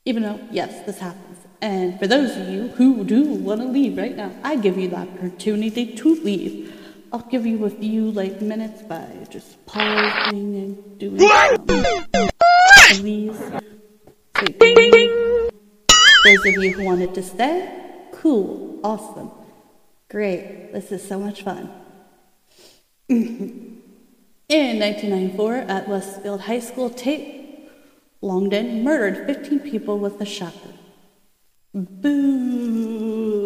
Even 0.06 0.24
though, 0.24 0.40
yes, 0.52 0.86
this 0.86 1.00
happens. 1.00 1.35
And 1.62 2.00
for 2.00 2.08
those 2.08 2.36
of 2.36 2.50
you 2.50 2.68
who 2.70 3.04
do 3.04 3.24
want 3.24 3.62
to 3.62 3.68
leave 3.68 3.98
right 3.98 4.16
now, 4.16 4.32
I 4.44 4.56
give 4.56 4.78
you 4.78 4.90
the 4.90 4.98
opportunity 4.98 5.96
to 5.96 6.16
leave. 6.16 6.74
I'll 7.12 7.20
give 7.20 7.46
you 7.46 7.64
a 7.66 7.70
few 7.70 8.12
like 8.12 8.42
minutes 8.42 8.82
by 8.84 9.08
just 9.30 9.66
pausing 9.66 10.56
and 10.56 11.00
doing 11.00 11.18
take 14.34 14.60
Those 16.26 16.46
of 16.46 16.64
you 16.64 16.74
who 16.74 16.84
wanted 16.84 17.14
to 17.16 17.24
stay, 17.24 17.70
cool, 18.12 18.80
awesome, 18.84 19.32
great. 20.10 20.74
This 20.74 20.92
is 20.92 21.08
so 21.08 21.20
much 21.20 21.44
fun. 21.44 21.72
In 23.10 24.80
1994, 24.80 25.56
at 25.56 25.88
Westfield 25.88 26.42
High 26.42 26.60
School, 26.60 26.90
Tate 26.90 27.70
Langdon 28.22 28.84
murdered 28.84 29.26
15 29.26 29.60
people 29.60 30.00
with 30.00 30.20
a 30.20 30.26
shotgun. 30.26 30.78
Boo! 31.76 33.42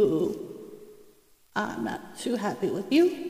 I'm 1.56 1.84
not 1.84 2.18
too 2.20 2.36
happy 2.36 2.70
with 2.70 2.94
you. 2.94 3.30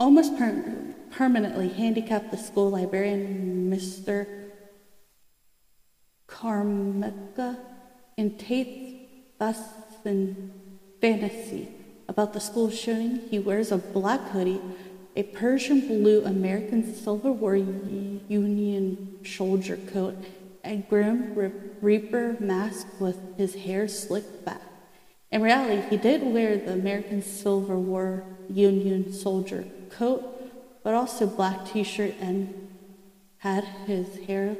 almost 0.00 0.38
per- 0.38 0.94
permanently 1.10 1.68
handicapped 1.68 2.30
the 2.30 2.36
school 2.36 2.70
librarian, 2.70 3.70
Mr. 3.70 4.26
Carmichael, 6.26 7.56
in 8.16 8.36
Tate's 8.36 9.04
Boston 9.38 10.52
fantasy 11.00 11.68
about 12.08 12.32
the 12.32 12.40
school 12.40 12.70
shooting. 12.70 13.20
He 13.30 13.38
wears 13.38 13.70
a 13.70 13.78
black 13.78 14.20
hoodie, 14.30 14.60
a 15.18 15.24
Persian 15.24 15.80
blue 15.80 16.24
American 16.24 16.94
Civil 16.94 17.34
War 17.34 17.56
Union 17.56 19.18
soldier 19.24 19.76
coat, 19.92 20.14
a 20.62 20.76
grim 20.76 21.52
reaper 21.80 22.36
mask 22.38 22.86
with 23.00 23.36
his 23.36 23.52
hair 23.52 23.88
slicked 23.88 24.44
back. 24.44 24.62
In 25.32 25.42
reality, 25.42 25.82
he 25.90 25.96
did 25.96 26.22
wear 26.22 26.56
the 26.56 26.72
American 26.72 27.20
Civil 27.20 27.82
War 27.82 28.22
Union 28.48 29.12
soldier 29.12 29.66
coat, 29.90 30.22
but 30.84 30.94
also 30.94 31.26
black 31.26 31.68
t-shirt 31.68 32.14
and 32.20 32.68
had 33.38 33.64
his 33.86 34.24
hair 34.26 34.56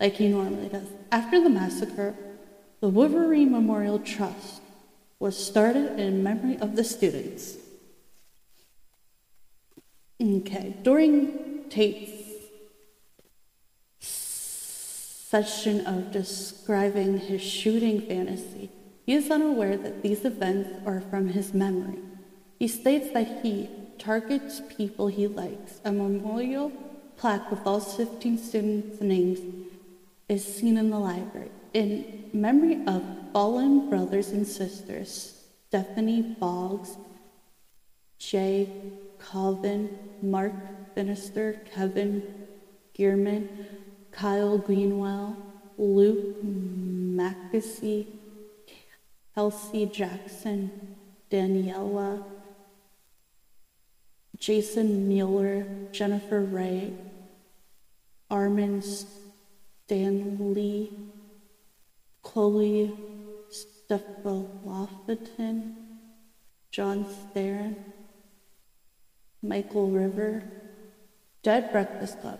like 0.00 0.14
he 0.14 0.28
normally 0.28 0.70
does. 0.70 0.88
After 1.10 1.38
the 1.38 1.50
massacre, 1.50 2.14
the 2.80 2.88
Wolverine 2.88 3.52
Memorial 3.52 3.98
Trust 3.98 4.62
was 5.18 5.36
started 5.36 6.00
in 6.00 6.22
memory 6.22 6.56
of 6.56 6.76
the 6.76 6.82
students. 6.82 7.58
Okay, 10.22 10.76
during 10.82 11.64
Tate's 11.68 12.10
session 13.98 15.84
of 15.86 16.12
describing 16.12 17.18
his 17.18 17.42
shooting 17.42 18.00
fantasy, 18.02 18.70
he 19.04 19.14
is 19.14 19.30
unaware 19.30 19.76
that 19.76 20.02
these 20.02 20.24
events 20.24 20.70
are 20.86 21.00
from 21.00 21.28
his 21.28 21.52
memory. 21.52 21.98
He 22.58 22.68
states 22.68 23.12
that 23.14 23.40
he 23.42 23.68
targets 23.98 24.60
people 24.76 25.08
he 25.08 25.26
likes. 25.26 25.80
A 25.84 25.90
memorial 25.90 26.70
plaque 27.16 27.50
with 27.50 27.66
all 27.66 27.80
15 27.80 28.38
students' 28.38 29.00
names 29.00 29.40
is 30.28 30.44
seen 30.44 30.76
in 30.76 30.90
the 30.90 30.98
library 30.98 31.50
in 31.74 32.30
memory 32.32 32.80
of 32.86 33.02
fallen 33.32 33.88
brothers 33.88 34.28
and 34.28 34.46
sisters 34.46 35.38
Stephanie 35.68 36.20
Boggs, 36.22 36.96
Jay 38.18 38.68
Colvin, 39.30 39.98
Mark 40.20 40.52
Finister, 40.94 41.64
Kevin 41.64 42.22
Gearman, 42.96 43.48
Kyle 44.10 44.58
Greenwell, 44.58 45.36
Luke 45.78 46.44
Mackesy, 46.44 48.06
Kelsey 49.34 49.86
Jackson, 49.86 50.96
Daniela, 51.30 52.22
Jason 54.38 55.08
Mueller, 55.08 55.66
Jennifer 55.92 56.42
Wright, 56.42 56.92
Armin 58.30 58.82
Stanley, 58.82 60.90
Chloe 62.22 62.94
Stephalofton, 63.50 65.74
John 66.70 67.04
Staron, 67.04 67.76
Michael 69.42 69.90
River, 69.90 70.44
Dead 71.42 71.72
Breakfast 71.72 72.20
Club. 72.20 72.38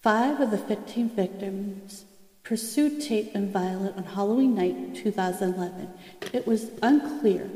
Five 0.00 0.40
of 0.40 0.52
the 0.52 0.58
15 0.58 1.10
victims 1.10 2.04
pursued 2.44 3.02
Tate 3.02 3.32
and 3.34 3.52
Violet 3.52 3.96
on 3.96 4.04
Halloween 4.04 4.54
night 4.54 4.94
2011. 4.94 5.90
It 6.32 6.46
was 6.46 6.70
unclear 6.80 7.50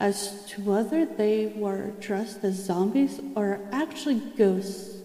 as 0.00 0.44
to 0.46 0.60
whether 0.62 1.06
they 1.06 1.52
were 1.54 1.92
dressed 2.00 2.42
as 2.42 2.56
zombies 2.56 3.20
or 3.36 3.60
actually 3.70 4.16
ghosts 4.36 5.02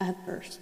at 0.00 0.16
first. 0.24 0.60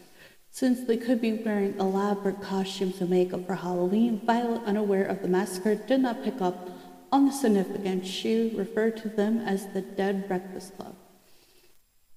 Since 0.51 0.85
they 0.89 0.97
could 0.97 1.21
be 1.21 1.35
wearing 1.35 1.79
elaborate 1.79 2.43
costumes 2.43 3.01
and 3.01 3.09
makeup 3.09 3.47
for 3.47 3.55
Halloween, 3.55 4.21
Violet, 4.27 4.63
unaware 4.65 5.05
of 5.05 5.23
the 5.23 5.29
massacre, 5.29 5.77
did 5.77 6.01
not 6.01 6.25
pick 6.25 6.41
up 6.41 6.69
on 7.13 7.27
the 7.27 7.33
significance. 7.33 8.09
She 8.09 8.53
referred 8.57 8.97
to 8.99 9.09
them 9.09 9.39
as 9.39 9.69
the 9.69 9.81
Dead 9.81 10.27
Breakfast 10.27 10.77
Club. 10.77 10.97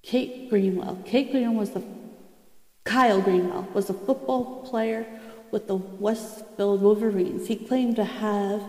Kate 0.04 0.50
Greenwell. 0.50 0.98
Kate 1.06 1.30
Greenwell 1.30 1.60
was 1.60 1.70
the 1.70 1.82
Kyle 2.84 3.22
Greenwell 3.22 3.66
was 3.72 3.88
a 3.88 3.94
football 3.94 4.62
player 4.68 5.06
with 5.50 5.66
the 5.66 5.76
Westfield 5.76 6.82
Wolverines. 6.82 7.48
He 7.48 7.56
claimed 7.56 7.96
to 7.96 8.04
have 8.04 8.62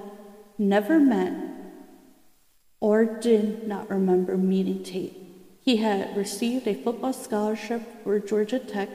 never 0.58 0.98
met 0.98 1.34
or 2.80 3.04
did 3.04 3.68
not 3.68 3.90
remember 3.90 4.38
meeting 4.38 4.84
Tate. 4.84 5.18
He 5.60 5.78
had 5.78 6.16
received 6.16 6.68
a 6.68 6.74
football 6.74 7.12
scholarship 7.12 7.82
for 8.04 8.20
Georgia 8.20 8.60
Tech 8.60 8.90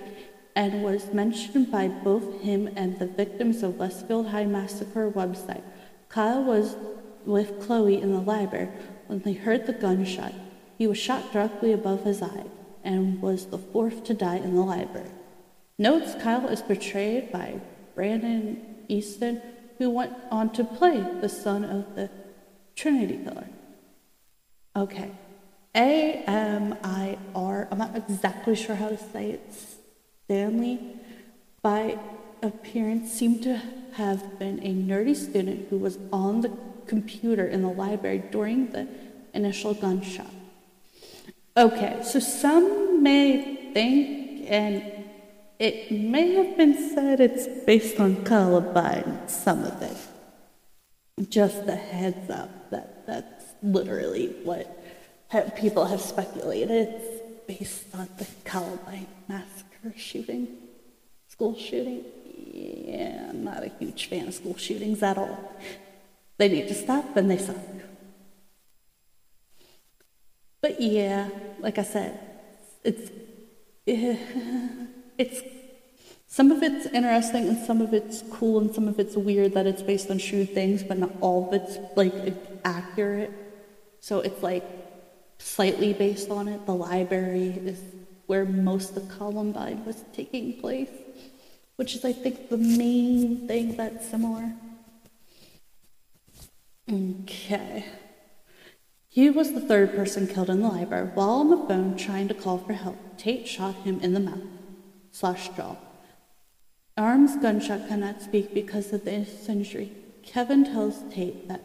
and 0.57 0.83
was 0.83 1.12
mentioned 1.12 1.70
by 1.70 1.88
both 1.88 2.40
him 2.40 2.70
and 2.76 2.98
the 2.98 3.07
victims 3.07 3.62
of 3.62 3.79
Westfield 3.79 4.29
High 4.29 4.46
Massacre 4.46 5.11
website. 5.11 5.62
Kyle 6.09 6.42
was 6.42 6.76
with 7.26 7.61
Chloe 7.61 8.00
in 8.00 8.12
the 8.12 8.20
library 8.20 8.68
when 9.09 9.20
they 9.20 9.35
heard 9.35 9.66
the 9.66 9.72
gunshot. 9.74 10.33
He 10.81 10.87
was 10.87 10.97
shot 10.97 11.31
directly 11.31 11.75
above 11.75 12.05
his 12.05 12.23
eye 12.23 12.47
and 12.83 13.21
was 13.21 13.45
the 13.45 13.59
fourth 13.59 14.03
to 14.05 14.14
die 14.14 14.38
in 14.38 14.55
the 14.55 14.62
library. 14.62 15.11
Notes 15.79 16.14
Kyle 16.23 16.49
is 16.49 16.62
portrayed 16.62 17.31
by 17.31 17.61
Brando 17.95 18.57
Eaton, 18.88 19.43
who 19.77 19.90
went 19.90 20.14
on 20.31 20.49
to 20.55 20.64
play 20.64 21.05
the 21.21 21.29
son 21.29 21.66
of 21.66 21.95
the 21.97 22.09
Trinity 22.77 23.19
Killer. 23.23 23.49
Okay. 24.75 25.11
A 25.75 26.25
M 26.27 26.79
I 26.83 27.19
R, 27.35 27.69
I'm 27.71 27.77
not 27.77 27.95
exactly 27.95 28.57
sure 28.57 28.77
how 28.77 28.88
to 28.88 28.97
say 28.97 29.33
it. 29.33 29.53
Stanley, 30.25 30.81
by 31.61 31.99
appearance, 32.43 33.12
seemed 33.12 33.43
to 33.43 33.61
have 33.97 34.38
been 34.38 34.59
a 34.61 34.73
nerdy 34.73 35.14
student 35.14 35.69
who 35.69 35.77
was 35.77 35.99
on 36.11 36.40
the 36.40 36.51
computer 36.87 37.47
in 37.47 37.61
the 37.61 37.69
library 37.69 38.23
during 38.31 38.71
the 38.71 38.88
initial 39.35 39.75
gunshot. 39.75 40.39
Okay, 41.61 42.01
so 42.03 42.18
some 42.20 43.03
may 43.03 43.73
think, 43.75 44.46
and 44.49 44.83
it 45.59 45.92
may 45.92 46.33
have 46.37 46.57
been 46.57 46.94
said 46.94 47.20
it's 47.20 47.46
based 47.66 48.01
on 48.01 48.25
Columbine, 48.25 49.29
some 49.29 49.64
of 49.64 49.83
it. 49.83 51.29
Just 51.29 51.68
a 51.68 51.77
heads 51.77 52.31
up 52.31 52.70
that 52.70 53.07
that's 53.07 53.44
literally 53.62 54.29
what 54.42 54.75
people 55.57 55.85
have 55.85 56.01
speculated. 56.01 56.70
It's 56.70 57.20
based 57.46 57.94
on 57.94 58.09
the 58.16 58.27
Columbine 58.44 59.07
massacre 59.29 59.92
shooting, 59.99 60.49
school 61.29 61.55
shooting. 61.59 62.07
Yeah, 62.55 63.27
I'm 63.29 63.44
not 63.44 63.64
a 63.64 63.70
huge 63.79 64.09
fan 64.09 64.29
of 64.29 64.35
school 64.35 64.57
shootings 64.57 65.03
at 65.03 65.18
all. 65.18 65.38
They 66.38 66.49
need 66.49 66.68
to 66.68 66.75
stop, 66.75 67.14
and 67.18 67.31
they 67.31 67.37
suck. 67.37 67.57
But 70.61 70.81
yeah, 70.81 71.29
like 71.61 71.79
I 71.79 71.83
said, 71.83 72.18
it's 72.85 73.11
it's 73.87 75.42
some 76.27 76.53
of 76.53 76.62
it's 76.62 76.87
interesting 76.87 77.49
and 77.49 77.59
some 77.66 77.81
of 77.81 77.92
it's 77.92 78.23
cool 78.31 78.61
and 78.61 78.75
some 78.75 78.87
of 78.87 79.01
it's 79.01 79.16
weird 79.16 79.55
that 79.55 79.66
it's 79.66 79.83
based 79.83 80.11
on 80.11 80.18
true 80.18 80.44
things, 80.44 80.83
but 80.83 80.99
not 80.99 81.11
all 81.20 81.49
of 81.49 81.55
it's 81.55 81.79
like 81.96 82.14
accurate. 82.64 83.33
So 84.01 84.20
it's 84.20 84.42
like 84.42 84.64
slightly 85.38 85.92
based 85.92 86.31
on 86.31 86.49
it. 86.49 86.66
The 86.66 86.75
library 86.75 87.49
is 87.64 87.81
where 88.27 88.44
most 88.44 88.96
of 88.96 89.09
Columbine 89.09 89.85
was 89.85 90.05
taking 90.12 90.61
place, 90.61 90.90
which 91.77 91.94
is 91.96 92.05
I 92.05 92.12
think 92.12 92.49
the 92.49 92.59
main 92.59 93.49
thing 93.49 93.77
that's 93.77 94.09
similar. 94.09 94.53
Okay. 96.90 97.85
He 99.12 99.29
was 99.29 99.53
the 99.53 99.61
third 99.61 99.96
person 99.96 100.29
killed 100.29 100.51
in 100.51 100.62
the 100.62 100.68
library. 100.68 101.11
While 101.14 101.31
on 101.31 101.51
the 101.51 101.57
phone 101.57 101.96
trying 101.96 102.29
to 102.29 102.35
call 102.35 102.59
for 102.59 102.75
help, 102.75 102.96
Tate 103.18 103.49
shot 103.49 103.75
him 103.75 103.99
in 104.01 104.14
the 104.14 104.20
mouth 104.20 104.46
slash 105.11 105.49
jaw. 105.57 105.77
Arm's 106.96 107.37
gunshot 107.37 107.88
cannot 107.88 108.23
speak 108.23 108.55
because 108.55 108.92
of 108.92 109.05
the 109.05 109.27
injury. 109.49 109.90
Kevin 110.23 110.64
tells 110.64 111.03
Tate 111.12 111.49
that 111.49 111.61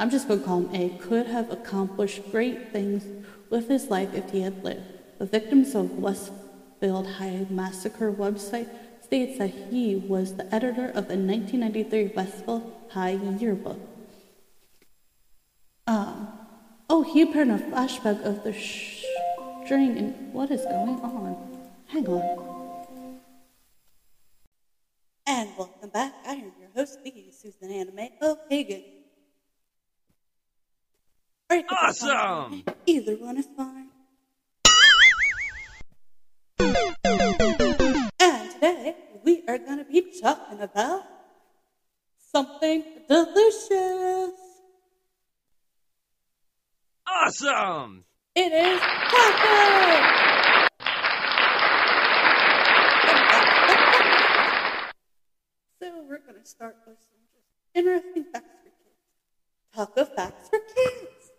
I'm 0.00 0.10
just 0.10 0.26
going 0.26 0.40
to 0.40 0.46
call 0.46 0.66
him 0.66 0.74
A 0.74 0.98
could 0.98 1.26
have 1.26 1.52
accomplished 1.52 2.32
great 2.32 2.72
things 2.72 3.04
with 3.50 3.68
his 3.68 3.88
life 3.88 4.12
if 4.12 4.32
he 4.32 4.40
had 4.40 4.64
lived. 4.64 4.82
The 5.20 5.26
victims 5.26 5.76
of 5.76 5.98
Westfield 5.98 7.06
High 7.06 7.46
Massacre 7.50 8.10
website 8.10 8.68
states 9.00 9.38
that 9.38 9.50
he 9.70 9.94
was 9.94 10.34
the 10.34 10.52
editor 10.52 10.86
of 10.86 11.06
the 11.06 11.16
1993 11.16 12.12
Westfield 12.16 12.72
High 12.90 13.10
Yearbook. 13.38 13.78
Um, 15.86 16.43
oh, 16.88 17.02
he 17.02 17.22
appeared 17.22 17.48
in 17.48 17.54
a 17.54 17.58
flashback 17.58 18.22
of 18.24 18.44
the 18.44 18.52
string 19.64 19.96
and 19.98 20.32
what 20.32 20.50
is 20.50 20.62
going 20.62 21.00
on? 21.00 21.36
Hang 21.86 22.06
on. 22.08 22.54
And 25.26 25.50
welcome 25.56 25.88
back. 25.90 26.12
I 26.26 26.32
am 26.32 26.52
your 26.60 26.68
host, 26.74 26.98
the 27.02 27.30
Susan 27.32 27.70
Anime 27.70 28.08
of 28.20 28.38
Hagen. 28.50 28.82
Awesome! 31.70 32.64
Either 32.86 33.16
one 33.16 33.38
is 33.38 33.48
fine. 33.56 33.88
And 36.58 38.50
today 38.52 38.96
we 39.24 39.44
are 39.46 39.58
going 39.58 39.78
to 39.78 39.84
be 39.84 40.12
talking 40.20 40.60
about 40.60 41.02
something 42.32 42.82
delicious. 43.08 44.43
Awesome! 47.16 48.04
It 48.34 48.52
is 48.52 48.80
taco! 48.80 50.20
So 55.80 56.02
we're 56.08 56.18
going 56.18 56.40
to 56.42 56.48
start 56.48 56.76
with 56.86 56.96
some 56.98 57.20
just 57.34 57.46
interesting 57.74 58.24
facts 58.32 58.56
for 58.64 58.70
kids. 58.70 58.96
Taco 59.74 60.04
facts 60.04 60.48
for 60.48 60.58
kids. 60.58 61.30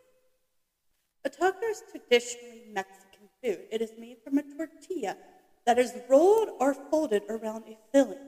A 1.25 1.29
taco 1.29 1.65
is 1.65 1.83
traditionally 1.91 2.63
Mexican 2.71 3.27
food. 3.43 3.61
It 3.71 3.81
is 3.81 3.91
made 3.99 4.17
from 4.23 4.37
a 4.37 4.43
tortilla 4.43 5.17
that 5.65 5.79
is 5.79 5.93
rolled 6.07 6.49
or 6.59 6.73
folded 6.73 7.23
around 7.27 7.63
a 7.67 7.77
filling. 7.91 8.19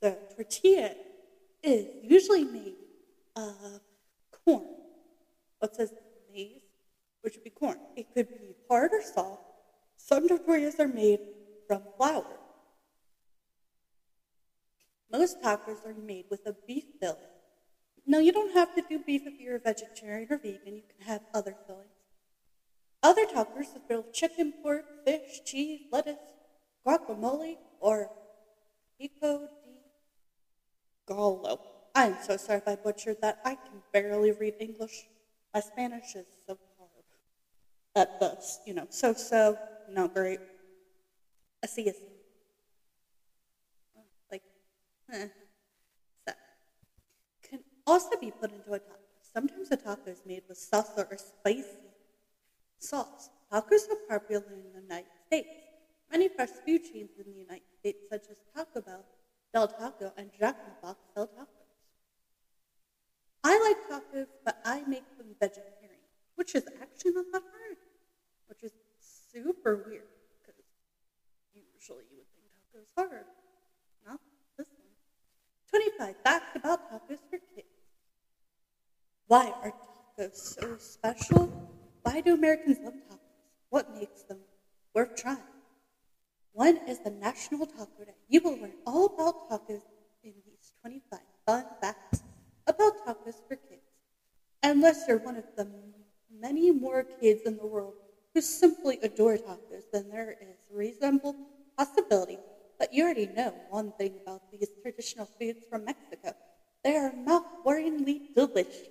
The 0.00 0.16
tortilla 0.34 0.94
is 1.62 1.86
usually 2.02 2.44
made 2.44 2.76
of 3.34 3.80
corn. 4.44 4.64
What 5.58 5.74
says 5.74 5.92
maize, 6.34 6.62
which 7.22 7.34
would 7.34 7.44
be 7.44 7.50
corn. 7.50 7.78
It 7.96 8.06
could 8.14 8.28
be 8.28 8.54
hard 8.68 8.92
or 8.92 9.02
soft. 9.02 9.42
Some 9.96 10.28
tortillas 10.28 10.80
are 10.80 10.88
made 10.88 11.20
from 11.66 11.82
flour. 11.96 12.38
Most 15.10 15.40
tacos 15.40 15.86
are 15.86 15.94
made 15.94 16.26
with 16.30 16.46
a 16.46 16.54
beef 16.66 16.84
filling. 17.00 17.30
No, 18.06 18.18
you 18.18 18.32
don't 18.32 18.52
have 18.52 18.74
to 18.74 18.82
do 18.82 18.98
beef 18.98 19.22
if 19.26 19.40
you're 19.40 19.56
a 19.56 19.60
vegetarian 19.60 20.28
or 20.30 20.38
vegan. 20.38 20.74
You 20.74 20.82
can 20.82 21.06
have 21.06 21.22
other 21.32 21.56
fillings. 21.66 21.88
Other 23.02 23.24
tacos 23.24 23.76
are 23.76 23.80
filled 23.88 24.06
with 24.06 24.14
chicken, 24.14 24.52
pork, 24.62 24.84
fish, 25.06 25.40
cheese, 25.44 25.82
lettuce, 25.92 26.16
guacamole, 26.86 27.56
or 27.80 28.10
pico 28.98 29.38
de 29.38 29.74
gallo. 31.06 31.60
I'm 31.94 32.16
so 32.22 32.36
sorry 32.36 32.58
if 32.58 32.68
I 32.68 32.76
butchered 32.76 33.20
that. 33.22 33.38
I 33.44 33.54
can 33.54 33.82
barely 33.92 34.32
read 34.32 34.54
English. 34.58 35.06
My 35.54 35.60
Spanish 35.60 36.16
is 36.16 36.26
so 36.46 36.58
hard. 36.76 36.90
At 37.94 38.18
best, 38.18 38.62
you 38.66 38.74
know, 38.74 38.88
so 38.90 39.14
so, 39.14 39.56
not 39.88 40.12
great. 40.12 40.40
Así 41.64 41.86
es. 41.86 41.94
Like, 44.32 44.42
eh. 45.12 45.28
So, 46.26 46.34
can 47.48 47.60
also 47.86 48.18
be 48.20 48.32
put 48.32 48.50
into 48.50 48.72
a 48.72 48.80
taco. 48.80 48.98
Sometimes 49.32 49.70
a 49.70 49.76
taco 49.76 50.10
is 50.10 50.22
made 50.26 50.42
with 50.48 50.58
salsa 50.58 51.08
or 51.08 51.16
spicy 51.16 51.78
sauce. 52.80 53.30
Tacos 53.52 53.88
are 53.92 54.18
popular 54.18 54.44
in 54.52 54.62
the 54.64 54.80
United 54.80 55.14
States. 55.26 55.48
Many 56.10 56.28
fast 56.28 56.54
food 56.66 56.82
chains 56.82 57.10
in 57.16 57.32
the 57.32 57.38
United 57.38 57.70
States, 57.78 57.98
such 58.10 58.26
as 58.30 58.38
Taco 58.54 58.80
Bell, 58.80 59.04
Del 59.52 59.68
Taco, 59.68 60.12
and 60.16 60.30
Jack 60.36 60.56
in 60.66 60.72
the 60.74 60.80
Box, 60.82 60.98
sell 61.14 61.28
tacos. 61.28 61.63
I 63.64 63.68
like 63.68 63.88
tacos, 63.88 64.26
but 64.44 64.56
I 64.64 64.84
make 64.86 65.06
them 65.16 65.36
vegetarian, 65.40 66.02
which 66.34 66.54
is 66.54 66.64
actually 66.80 67.12
not 67.12 67.26
that 67.32 67.42
hard, 67.50 67.78
which 68.46 68.62
is 68.62 68.72
super 68.98 69.76
weird 69.76 70.08
because 70.42 70.60
usually 71.52 72.04
you 72.10 72.18
would 72.18 72.26
think 72.34 72.48
tacos 72.52 72.88
are 72.96 73.08
hard. 73.08 73.26
Not 74.06 74.20
this 74.58 74.68
one. 74.82 74.92
25 75.70 76.16
facts 76.24 76.52
about 76.54 76.80
tacos 76.90 77.20
for 77.30 77.38
kids. 77.54 77.68
Why 79.26 79.54
are 79.60 79.72
tacos 79.72 80.34
so 80.34 80.76
special? 80.78 81.52
Why 82.02 82.20
do 82.20 82.34
Americans 82.34 82.78
love 82.82 82.94
tacos? 83.10 83.18
What 83.70 83.88
makes 83.90 84.22
them 84.22 84.46
worth 84.94 85.14
trying? 85.14 85.44
One 86.52 86.78
is 86.86 87.00
the 87.00 87.10
National 87.10 87.66
Taco 87.66 88.04
Day. 88.04 88.16
You 88.28 88.40
will 88.42 88.58
learn 88.58 88.76
all 88.86 89.06
about 89.06 89.36
tacos 89.50 89.82
in 90.22 90.42
these 90.46 90.72
25 90.80 91.20
fun 91.46 91.74
facts 91.80 92.22
about 92.66 92.98
tacos 93.04 93.42
for 93.46 93.56
kids. 93.56 93.82
Unless 94.62 95.06
you're 95.06 95.18
one 95.18 95.36
of 95.36 95.46
the 95.56 95.64
many 96.30 96.70
more 96.72 97.04
kids 97.04 97.42
in 97.44 97.56
the 97.56 97.66
world 97.66 97.94
who 98.34 98.40
simply 98.40 98.98
adore 99.02 99.38
tacos, 99.38 99.84
then 99.92 100.08
there 100.08 100.36
is 100.40 100.58
reasonable 100.68 101.36
possibility 101.76 102.40
but 102.78 102.92
you 102.92 103.04
already 103.04 103.26
know 103.28 103.62
one 103.68 103.92
thing 103.92 104.16
about 104.16 104.42
these 104.50 104.74
traditional 104.82 105.28
foods 105.38 105.64
from 105.68 105.84
Mexico. 105.84 106.32
They 106.82 106.96
are 106.96 107.12
mouth-wateringly 107.12 108.22
delicious. 108.34 108.90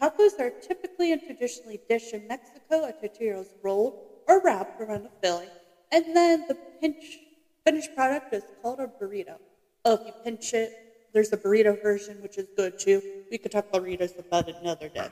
Tacos 0.00 0.36
are 0.40 0.50
typically 0.50 1.12
and 1.12 1.22
traditionally 1.22 1.80
dished 1.88 2.12
in 2.12 2.26
Mexico. 2.26 2.84
A 2.84 2.92
tortilla 2.92 3.38
is 3.40 3.54
rolled 3.62 3.94
or 4.26 4.40
wrapped 4.40 4.80
around 4.80 5.06
a 5.06 5.10
filling, 5.22 5.52
and 5.92 6.16
then 6.16 6.44
the 6.48 6.58
pinch, 6.80 7.22
finished 7.64 7.94
product 7.94 8.26
is 8.32 8.50
called 8.60 8.80
a 8.80 8.88
burrito. 8.88 9.38
Oh, 9.84 9.94
if 9.94 10.04
you 10.06 10.12
pinch 10.24 10.52
it, 10.54 10.74
there's 11.12 11.32
a 11.32 11.36
burrito 11.36 11.80
version, 11.82 12.20
which 12.22 12.38
is 12.38 12.48
good 12.56 12.78
too. 12.78 13.02
We 13.30 13.38
could 13.38 13.52
talk 13.52 13.70
burritos 13.72 14.18
about 14.18 14.48
another 14.48 14.88
day. 14.88 15.08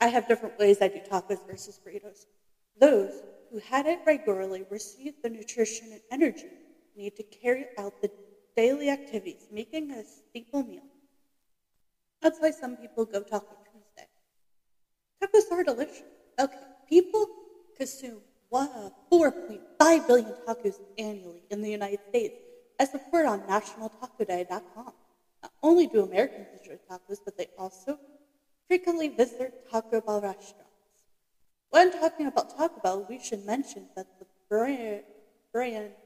I 0.00 0.08
have 0.08 0.28
different 0.28 0.58
ways 0.58 0.78
I 0.80 0.88
do 0.88 1.00
tacos 1.00 1.46
versus 1.46 1.78
burritos. 1.84 2.26
Those 2.78 3.22
who 3.50 3.58
had 3.58 3.86
it 3.86 4.00
regularly 4.06 4.64
receive 4.70 5.14
the 5.22 5.30
nutrition 5.30 5.92
and 5.92 6.00
energy 6.10 6.48
need 6.96 7.16
to 7.16 7.22
carry 7.22 7.66
out 7.78 7.92
the 8.02 8.10
daily 8.56 8.90
activities, 8.90 9.46
making 9.50 9.90
a 9.90 10.04
staple 10.04 10.62
meal. 10.62 10.82
That's 12.20 12.38
why 12.40 12.50
some 12.50 12.76
people 12.76 13.04
go 13.04 13.22
Taco 13.22 13.56
Tuesday. 13.70 14.08
Tacos 15.22 15.50
are 15.52 15.64
delicious. 15.64 16.02
Okay, 16.40 16.56
people 16.88 17.26
consume 17.76 18.20
4.5 18.52 20.06
billion 20.06 20.34
tacos 20.46 20.76
annually 20.98 21.42
in 21.50 21.62
the 21.62 21.70
United 21.70 22.00
States, 22.08 22.34
as 22.78 22.90
reported 22.92 23.28
on 23.28 23.40
NationalTacoDay.com. 23.42 24.92
Only 25.64 25.88
do 25.88 26.04
Americans 26.04 26.52
enjoy 26.52 26.78
tacos, 26.88 27.20
but 27.24 27.36
they 27.36 27.48
also 27.56 27.98
frequently 28.68 29.08
visit 29.08 29.54
Taco 29.70 30.00
Bell 30.02 30.20
restaurants. 30.22 30.74
When 31.68 31.90
talking 31.90 32.26
about 32.26 32.48
Taco 32.48 32.80
Bell, 32.80 33.04
we 33.04 33.18
should 33.18 33.44
mention 33.44 33.90
that 33.94 34.06
the 34.18 34.26
brand, 34.48 35.04
brand 35.52 35.98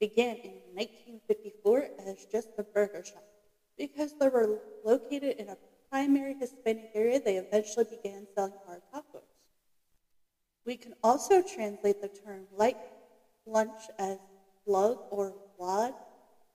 began 0.00 0.38
in 0.38 0.74
1954 0.74 1.90
as 1.98 2.24
just 2.24 2.48
a 2.56 2.64
burger 2.64 3.02
shop. 3.04 3.26
Because 3.76 4.14
they 4.14 4.28
were 4.30 4.62
located 4.82 5.34
in 5.36 5.50
a 5.50 5.58
primary 5.90 6.34
Hispanic 6.34 6.86
area, 6.94 7.20
they 7.20 7.36
eventually 7.36 7.84
began 7.84 8.26
selling 8.34 8.58
hard 8.64 8.84
tacos. 8.94 9.28
We 10.66 10.76
can 10.76 10.94
also 11.02 11.40
translate 11.40 12.00
the 12.00 12.10
term 12.10 12.48
light 12.50 12.78
lunch 13.46 13.90
as 13.98 14.20
plug 14.64 15.00
or 15.10 15.38
wad. 15.56 15.96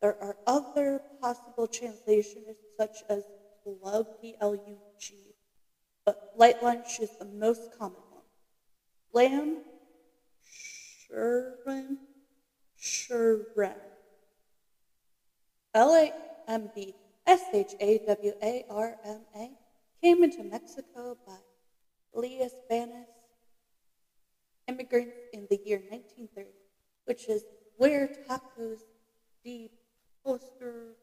There 0.02 0.18
are 0.20 0.36
other 0.48 1.02
possible 1.22 1.68
translations 1.68 2.58
such 2.76 3.04
as 3.08 3.26
plug, 3.64 4.08
P-L-U-G, 4.20 5.36
but 6.04 6.18
light 6.34 6.60
lunch 6.62 7.00
is 7.00 7.12
the 7.20 7.26
most 7.26 7.70
common 7.78 8.02
one. 8.10 8.24
Lamb, 9.14 9.62
sherman, 10.44 12.00
Shawram. 12.82 13.76
L-A-M-B 15.74 16.96
S-H-A-W-A-R-M-A 17.28 17.78
came 20.02 20.24
into 20.24 20.44
Mexico 20.44 21.18
by 21.26 21.38
Leo's 22.14 22.56
immigrants 24.68 25.18
in 25.32 25.48
the 25.50 25.60
year 25.64 25.78
1930, 25.88 26.50
which 27.06 27.30
is 27.30 27.46
where 27.78 28.10
tacos 28.28 28.80
de 29.44 29.70
poster 30.24 30.96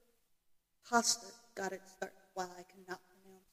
pasta 0.88 1.26
got 1.54 1.72
it 1.72 1.82
started. 1.86 2.16
Wow, 2.36 2.50
I 2.56 2.62
cannot 2.62 3.00
pronounce. 3.08 3.50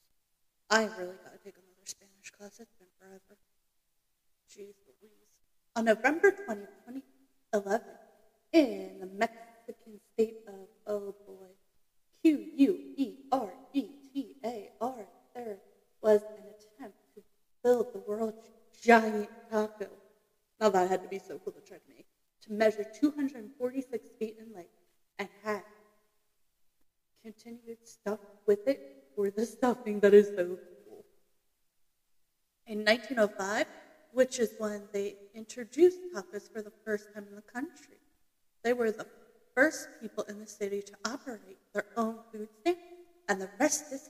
I 0.70 0.84
really 0.99 1.18
got 1.24 1.34
to 1.34 1.43
take 1.43 1.55
another 1.55 1.86
Spanish 1.86 2.32
class. 2.38 2.59
It's 2.59 2.74
been 2.76 2.88
forever. 2.99 3.38
Jeez 4.49 4.76
Louise. 4.86 5.11
On 5.76 5.86
November 5.86 6.32
20, 6.32 6.61
2011, 7.51 7.82
in 8.53 8.99
the 8.99 9.07
Mexican 9.07 9.99
state 10.13 10.38
of, 10.47 10.68
oh 10.88 11.16
boy, 11.28 11.49
Q 12.24 12.45
U 12.55 12.80
E 12.95 13.16
R 13.32 13.49
E 13.74 13.86
T 14.13 14.36
A 14.45 14.70
R, 14.80 15.05
there 15.34 15.57
was 16.01 16.22
an 16.22 16.45
attempt 16.53 16.97
to 17.16 17.22
build 17.63 17.93
the 17.93 17.99
world's 17.99 18.49
giant 18.82 19.30
taco. 19.51 19.89
Now 20.61 20.70
that 20.70 20.89
had 20.89 21.03
to 21.03 21.09
be 21.09 21.20
so 21.20 21.39
cool 21.43 21.53
to 21.53 21.61
try 21.61 21.78
to 21.78 21.84
make. 21.89 22.05
To 22.43 22.53
measure 22.53 22.86
246 22.99 24.09
feet 24.20 24.38
in 24.39 24.53
length 24.53 24.70
and 25.18 25.30
had 25.43 25.63
continued 27.24 27.80
stuff 27.84 28.20
with 28.45 28.59
it 28.66 28.82
for 29.16 29.30
the 29.30 29.45
stuffing 29.45 29.99
that 30.01 30.13
is 30.13 30.32
so 30.36 30.59
cool. 30.84 31.05
In 32.66 32.84
1905, 32.84 33.68
which 34.11 34.39
is 34.39 34.53
when 34.57 34.89
they 34.93 35.16
introduced 35.34 35.99
tacos 36.13 36.49
for 36.51 36.61
the 36.61 36.72
first 36.86 37.09
time 37.13 37.28
in 37.28 37.36
the 37.36 37.41
country. 37.41 37.99
They 38.63 38.74
were 38.74 38.91
the 38.91 39.07
first 39.55 39.89
people 39.99 40.24
in 40.24 40.39
the 40.39 40.47
city 40.47 40.82
to 40.84 40.97
operate 41.05 41.59
their 41.74 41.86
own 41.95 42.22
food 42.32 42.49
stand, 42.61 42.78
and 43.28 43.41
the 43.41 43.51
rest 43.59 43.86
is 43.91 44.09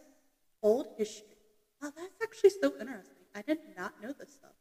old 0.61 0.87
history. 0.97 1.37
Wow, 1.81 1.91
that's 1.95 2.21
actually 2.23 2.51
so 2.51 2.73
interesting. 2.79 3.25
I 3.33 3.41
did 3.41 3.59
not 3.75 3.93
know 3.99 4.13
this 4.17 4.31
stuff. 4.33 4.55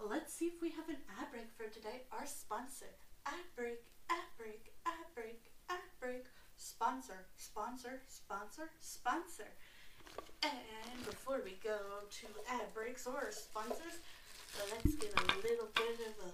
Let's 0.00 0.32
see 0.34 0.46
if 0.46 0.60
we 0.62 0.70
have 0.70 0.88
an 0.88 0.98
ad 1.20 1.30
break 1.32 1.50
for 1.56 1.66
today. 1.72 2.06
Our 2.12 2.26
sponsor. 2.26 2.96
Ad 3.26 3.44
break, 3.56 3.80
ad 4.08 4.30
break, 4.38 4.72
ad 4.88 5.06
break, 5.14 5.40
ad 5.68 5.84
break. 6.00 6.24
Sponsor, 6.56 7.26
sponsor, 7.36 8.00
sponsor, 8.08 8.70
sponsor. 8.80 9.50
And 10.42 11.04
before 11.04 11.40
we 11.44 11.54
go 11.62 11.78
to 12.10 12.26
ad 12.50 12.72
breaks 12.74 13.06
or 13.06 13.28
sponsors, 13.30 14.00
let's 14.72 14.94
get 14.96 15.12
a 15.14 15.24
little 15.46 15.68
bit 15.74 16.00
of 16.08 16.14
a 16.26 16.32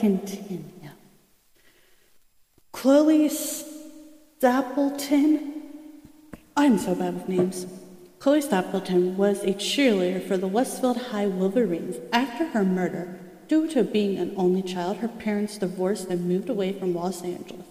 continue. 0.00 0.64
Chloe 2.72 3.28
Stapleton. 4.38 5.52
I'm 6.56 6.78
so 6.78 6.94
bad 6.94 7.14
with 7.14 7.28
names. 7.28 7.66
Chloe 8.18 8.40
Stapleton 8.40 9.18
was 9.18 9.42
a 9.42 9.52
cheerleader 9.52 10.26
for 10.26 10.38
the 10.38 10.48
Westfield 10.48 10.96
High 10.96 11.26
Wolverines. 11.26 11.96
After 12.12 12.46
her 12.48 12.64
murder, 12.64 13.20
due 13.48 13.68
to 13.68 13.84
being 13.84 14.18
an 14.18 14.32
only 14.36 14.62
child, 14.62 14.96
her 14.98 15.08
parents 15.08 15.58
divorced 15.58 16.08
and 16.08 16.26
moved 16.26 16.48
away 16.48 16.72
from 16.72 16.94
Los 16.94 17.22
Angeles. 17.22 17.66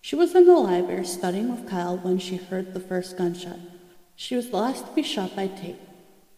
She 0.00 0.16
was 0.16 0.34
in 0.34 0.46
the 0.46 0.54
library 0.54 1.04
studying 1.04 1.50
with 1.50 1.68
Kyle 1.68 1.98
when 1.98 2.18
she 2.18 2.36
heard 2.36 2.72
the 2.72 2.80
first 2.80 3.18
gunshot. 3.18 3.58
She 4.16 4.36
was 4.36 4.48
the 4.48 4.56
last 4.56 4.86
to 4.86 4.92
be 4.92 5.02
shot 5.02 5.36
by 5.36 5.48
Tate, 5.48 5.80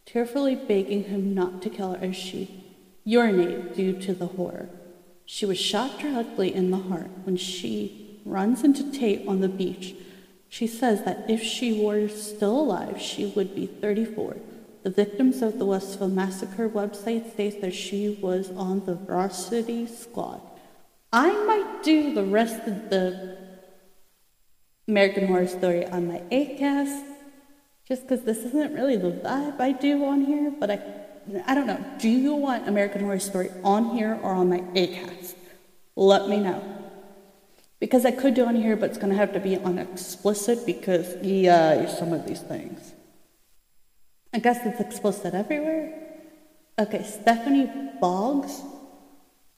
tearfully 0.04 0.56
begging 0.56 1.04
him 1.04 1.34
not 1.34 1.62
to 1.62 1.70
kill 1.70 1.92
her 1.92 2.04
as 2.04 2.16
she 2.16 2.64
urinated 3.06 3.76
due 3.76 4.00
to 4.00 4.12
the 4.14 4.26
horror. 4.26 4.68
She 5.26 5.44
was 5.44 5.58
shot 5.58 5.98
directly 5.98 6.54
in 6.54 6.70
the 6.70 6.78
heart 6.78 7.10
when 7.24 7.36
she 7.36 8.20
runs 8.24 8.62
into 8.62 8.90
Tate 8.92 9.26
on 9.26 9.40
the 9.40 9.48
beach. 9.48 9.94
She 10.48 10.68
says 10.68 11.04
that 11.04 11.28
if 11.28 11.42
she 11.42 11.84
were 11.84 12.08
still 12.08 12.60
alive, 12.60 13.00
she 13.00 13.26
would 13.26 13.54
be 13.54 13.66
34. 13.66 14.36
The 14.84 14.90
victims 14.90 15.42
of 15.42 15.58
the 15.58 15.66
Westfield 15.66 16.12
Massacre 16.12 16.68
website 16.68 17.32
states 17.32 17.56
that 17.60 17.74
she 17.74 18.18
was 18.22 18.50
on 18.50 18.86
the 18.86 18.94
varsity 18.94 19.88
squad. 19.88 20.40
I 21.12 21.32
might 21.44 21.82
do 21.82 22.14
the 22.14 22.22
rest 22.22 22.66
of 22.68 22.88
the 22.88 23.36
American 24.86 25.26
Horror 25.26 25.48
Story 25.48 25.84
on 25.84 26.06
my 26.06 26.22
ACAST, 26.30 27.04
just 27.84 28.02
because 28.02 28.22
this 28.22 28.38
isn't 28.38 28.74
really 28.74 28.96
the 28.96 29.10
vibe 29.10 29.60
I 29.60 29.72
do 29.72 30.04
on 30.04 30.24
here, 30.24 30.52
but 30.52 30.70
I 30.70 30.80
I 31.46 31.54
don't 31.54 31.66
know. 31.66 31.84
Do 31.98 32.08
you 32.08 32.34
want 32.34 32.68
American 32.68 33.02
Horror 33.02 33.18
Story 33.18 33.50
on 33.64 33.96
here 33.96 34.18
or 34.22 34.32
on 34.32 34.48
my 34.48 34.60
ACAST? 34.60 35.34
Let 35.96 36.28
me 36.28 36.38
know. 36.38 36.62
Because 37.80 38.06
I 38.06 38.10
could 38.10 38.34
do 38.34 38.46
on 38.46 38.56
here, 38.56 38.76
but 38.76 38.90
it's 38.90 38.98
going 38.98 39.10
to 39.10 39.18
have 39.18 39.32
to 39.32 39.40
be 39.40 39.56
on 39.56 39.78
explicit 39.78 40.64
because, 40.64 41.16
yeah, 41.22 41.86
some 41.86 42.12
of 42.12 42.26
these 42.26 42.40
things. 42.40 42.92
I 44.32 44.38
guess 44.38 44.64
it's 44.64 44.80
explicit 44.80 45.34
everywhere. 45.34 45.92
Okay, 46.78 47.02
Stephanie 47.02 47.70
Boggs. 48.00 48.62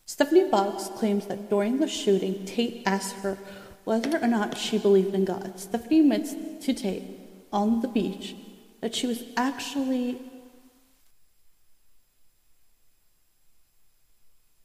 Stephanie 0.07 0.49
Boggs 0.49 0.89
claims 0.97 1.27
that 1.27 1.51
during 1.51 1.79
the 1.79 1.89
shooting, 1.89 2.45
Tate 2.45 2.83
asked 2.87 3.17
her 3.17 3.37
whether 3.85 4.19
or 4.19 4.29
not 4.29 4.57
she 4.57 4.79
believed 4.79 5.15
in 5.15 5.25
God. 5.25 5.59
Stephanie 5.61 6.01
admits 6.01 6.35
to 6.65 6.73
Tate 6.73 7.05
on 7.53 7.81
the 7.83 7.89
beach 7.89 8.35
that 8.81 8.95
she 8.95 9.07
was 9.07 9.23
actually 9.37 10.21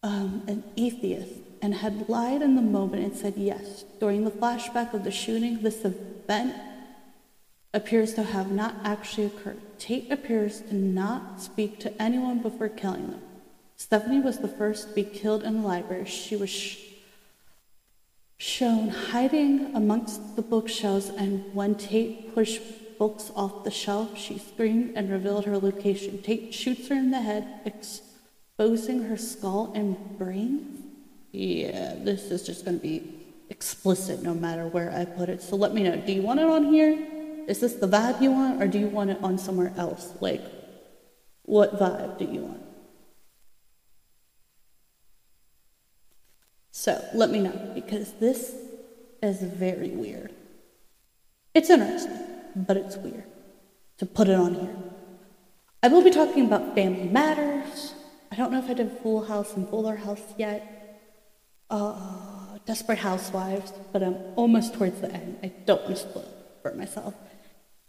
um, 0.03 0.43
an 0.47 0.63
atheist 0.77 1.31
and 1.61 1.73
had 1.75 2.09
lied 2.09 2.41
in 2.41 2.55
the 2.55 2.61
moment 2.61 3.03
and 3.03 3.15
said 3.15 3.35
yes. 3.37 3.85
During 3.99 4.25
the 4.25 4.31
flashback 4.31 4.93
of 4.93 5.03
the 5.05 5.11
shooting, 5.11 5.61
this 5.61 5.85
event 5.85 6.53
appears 7.73 8.13
to 8.13 8.23
have 8.23 8.51
not 8.51 8.75
actually 8.83 9.25
occurred. 9.25 9.59
Tate 9.79 10.11
appears 10.11 10.61
to 10.61 10.75
not 10.75 11.41
speak 11.41 11.79
to 11.79 12.01
anyone 12.01 12.39
before 12.39 12.69
killing 12.69 13.07
them. 13.07 13.21
Stephanie 13.77 14.19
was 14.19 14.39
the 14.39 14.47
first 14.47 14.89
to 14.89 14.93
be 14.93 15.03
killed 15.03 15.43
in 15.43 15.61
the 15.61 15.67
library. 15.67 16.05
She 16.05 16.35
was 16.35 16.49
sh- 16.49 16.79
shown 18.37 18.89
hiding 18.89 19.73
amongst 19.73 20.35
the 20.35 20.41
bookshelves, 20.41 21.09
and 21.09 21.53
when 21.55 21.75
Tate 21.75 22.35
pushed 22.35 22.61
books 22.99 23.31
off 23.35 23.63
the 23.63 23.71
shelf, 23.71 24.17
she 24.17 24.37
screamed 24.37 24.93
and 24.95 25.09
revealed 25.09 25.45
her 25.45 25.57
location. 25.57 26.21
Tate 26.21 26.53
shoots 26.53 26.87
her 26.89 26.95
in 26.95 27.11
the 27.11 27.21
head, 27.21 27.47
exposing 28.63 29.03
her 29.03 29.17
skull 29.17 29.73
and 29.75 29.97
brain? 30.17 30.83
Yeah, 31.31 31.95
this 31.97 32.31
is 32.31 32.43
just 32.43 32.63
going 32.63 32.79
to 32.79 32.83
be 32.83 33.03
explicit 33.49 34.23
no 34.23 34.33
matter 34.33 34.67
where 34.67 34.91
I 34.91 35.03
put 35.03 35.27
it. 35.27 35.41
So 35.41 35.57
let 35.57 35.73
me 35.73 35.83
know. 35.83 35.97
Do 35.97 36.13
you 36.13 36.21
want 36.21 36.39
it 36.39 36.45
on 36.45 36.71
here? 36.71 36.97
Is 37.47 37.59
this 37.59 37.73
the 37.73 37.87
vibe 37.87 38.21
you 38.21 38.31
want, 38.31 38.63
or 38.63 38.67
do 38.67 38.79
you 38.79 38.87
want 38.87 39.09
it 39.09 39.17
on 39.21 39.37
somewhere 39.37 39.73
else? 39.75 40.13
Like, 40.21 40.41
what 41.41 41.77
vibe 41.77 42.17
do 42.17 42.25
you 42.25 42.39
want? 42.39 42.61
So 46.71 47.03
let 47.13 47.29
me 47.29 47.39
know 47.39 47.71
because 47.75 48.13
this 48.13 48.55
is 49.21 49.41
very 49.41 49.89
weird. 49.89 50.33
It's 51.53 51.69
interesting, 51.69 52.17
but 52.55 52.77
it's 52.77 52.95
weird 52.95 53.25
to 53.97 54.05
put 54.05 54.29
it 54.29 54.35
on 54.35 54.55
here. 54.55 54.75
I 55.81 55.89
will 55.89 56.03
be 56.03 56.11
talking 56.11 56.45
about 56.45 56.75
Family 56.75 57.09
Matters. 57.09 57.93
I 58.33 58.35
don't 58.35 58.51
know 58.51 58.57
if 58.57 58.67
I 58.67 58.73
did 58.73 58.91
Full 59.03 59.25
House 59.25 59.55
and 59.55 59.69
Fuller 59.69 59.95
House 59.95 60.23
yet. 60.39 60.99
Uh, 61.69 62.57
Desperate 62.65 62.97
Housewives, 62.97 63.71
but 63.91 64.01
I'm 64.01 64.17
almost 64.35 64.73
towards 64.73 65.01
the 65.01 65.11
end. 65.11 65.37
I 65.43 65.51
don't 65.67 65.83
want 65.83 65.97
to 65.97 66.01
spoil 66.01 66.33
for 66.63 66.73
myself 66.73 67.13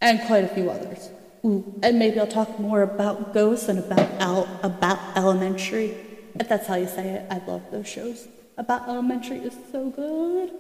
and 0.03 0.21
quite 0.27 0.45
a 0.45 0.49
few 0.49 0.69
others. 0.69 1.09
Ooh, 1.47 1.81
and 1.83 1.99
maybe 1.99 2.21
I'll 2.21 2.27
talk 2.27 2.61
more 2.61 2.83
about 2.83 3.33
Ghosts 3.33 3.71
and 3.71 3.79
about 3.79 4.47
Abbott 4.63 4.99
Elementary. 5.17 5.97
If 6.39 6.47
that's 6.47 6.67
how 6.67 6.75
you 6.75 6.89
say 6.89 7.09
it, 7.09 7.27
I 7.31 7.39
love 7.47 7.63
those 7.71 7.89
shows. 7.89 8.29
Abbott 8.59 8.83
Elementary 8.87 9.39
is 9.39 9.57
so 9.73 9.89
good. 9.89 10.51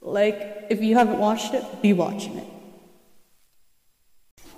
Like, 0.00 0.66
if 0.70 0.82
you 0.82 0.96
haven't 0.96 1.20
watched 1.20 1.54
it, 1.54 1.64
be 1.80 1.92
watching 1.92 2.36
it. 2.38 2.48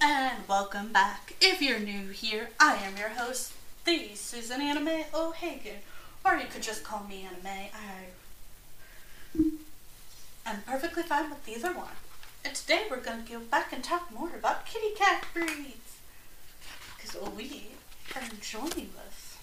And 0.01 0.49
welcome 0.49 0.95
back. 0.95 1.35
If 1.43 1.61
you're 1.61 1.79
new 1.79 2.09
here, 2.09 2.49
I 2.59 2.77
am 2.77 2.97
your 2.97 3.11
host, 3.11 3.53
the 3.87 4.11
Susan 4.17 4.61
Anime 4.61 5.05
O'Hagan, 5.15 5.77
or 6.25 6.35
you 6.35 6.47
could 6.47 6.63
just 6.63 6.83
call 6.83 7.05
me 7.05 7.25
Anime. 7.25 7.71
I 7.73 9.41
am 10.45 10.63
perfectly 10.67 11.05
fine 11.05 11.31
with 11.31 11.49
either 11.49 11.73
one. 11.73 11.95
And 12.45 12.53
today 12.53 12.87
we're 12.91 13.01
going 13.01 13.25
to 13.25 13.33
go 13.33 13.39
back 13.39 13.73
and 13.73 13.85
talk 13.85 14.13
more 14.13 14.35
about 14.35 14.67
kitty 14.67 14.93
cat 14.97 15.25
breeds. 15.33 15.99
Because 16.97 17.17
we 17.37 17.69
are 18.17 18.23
enjoying 18.23 18.91
this. 18.97 19.37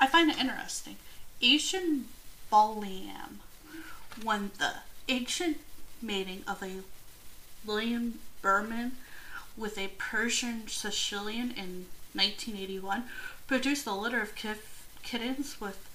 I 0.00 0.06
find 0.06 0.30
it 0.30 0.38
interesting. 0.38 0.96
Asian 1.42 2.06
Baliam 2.50 3.40
won 4.24 4.52
the 4.58 4.76
ancient 5.08 5.58
mating 6.00 6.44
of 6.48 6.62
a 6.62 6.76
William 7.66 8.20
Berman 8.40 8.92
with 9.54 9.76
a 9.76 9.88
Persian 9.98 10.66
Sicilian 10.66 11.50
in 11.50 11.86
1981, 12.14 13.04
produced 13.46 13.86
a 13.86 13.92
litter 13.92 14.20
of 14.20 14.34
kif- 14.34 14.86
kittens 15.02 15.60
with 15.60 15.88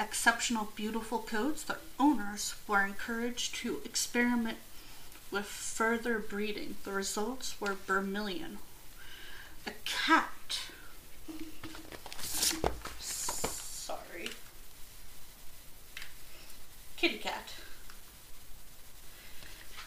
exceptional 0.00 0.68
beautiful 0.74 1.18
coats. 1.18 1.62
Their 1.62 1.78
owners 1.98 2.54
were 2.66 2.84
encouraged 2.84 3.54
to 3.56 3.80
experiment 3.84 4.58
with 5.30 5.46
further 5.46 6.18
breeding. 6.18 6.76
The 6.84 6.92
results 6.92 7.60
were 7.60 7.76
vermilion. 7.86 8.58
A 9.66 9.72
cat. 9.84 10.60
Sorry. 13.00 14.30
Kitty 16.96 17.18
cat. 17.18 17.52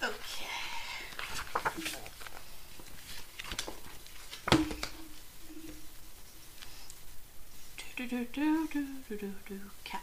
Okay. 0.04 0.46
Do 8.08 8.24
do 8.26 8.68
do 8.68 8.88
do 9.10 9.18
do 9.18 9.34
do 9.48 9.60
cat. 9.84 10.02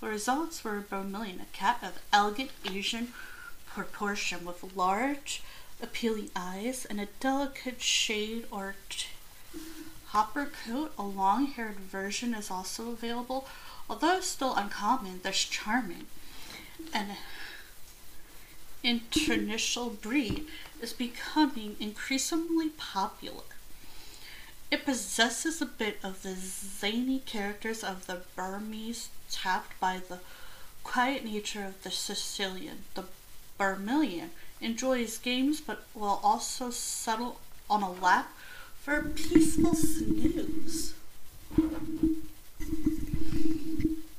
The 0.00 0.08
results 0.08 0.64
were 0.64 0.78
a 0.78 0.80
Vermilion, 0.80 1.40
a 1.40 1.56
cat 1.56 1.78
of 1.84 2.00
elegant 2.12 2.50
Asian 2.68 3.12
proportion 3.64 4.44
with 4.44 4.74
large, 4.74 5.44
appealing 5.80 6.30
eyes 6.34 6.84
and 6.84 7.00
a 7.00 7.06
delicate 7.20 7.80
shade 7.80 8.46
or 8.50 8.74
hopper 10.06 10.50
coat. 10.66 10.92
A 10.98 11.04
long 11.04 11.46
haired 11.46 11.76
version 11.76 12.34
is 12.34 12.50
also 12.50 12.90
available, 12.90 13.46
although 13.88 14.20
still 14.20 14.56
uncommon, 14.56 15.20
this 15.22 15.44
charming 15.44 16.06
and 16.92 17.10
international 18.82 19.90
breed 19.90 20.48
is 20.82 20.92
becoming 20.92 21.76
increasingly 21.78 22.70
popular. 22.70 23.44
It 24.70 24.84
possesses 24.84 25.62
a 25.62 25.66
bit 25.66 25.98
of 26.02 26.22
the 26.22 26.34
zany 26.34 27.20
characters 27.20 27.82
of 27.82 28.06
the 28.06 28.20
Burmese 28.36 29.08
tapped 29.30 29.78
by 29.80 30.02
the 30.08 30.18
quiet 30.84 31.24
nature 31.24 31.64
of 31.64 31.82
the 31.82 31.90
Sicilian. 31.90 32.84
The 32.94 33.04
Vermilion 33.56 34.30
enjoys 34.60 35.16
games 35.18 35.60
but 35.62 35.84
will 35.94 36.20
also 36.22 36.70
settle 36.70 37.40
on 37.70 37.82
a 37.82 37.90
lap 37.90 38.30
for 38.82 38.98
a 38.98 39.04
peaceful 39.04 39.74
snooze. 39.74 40.94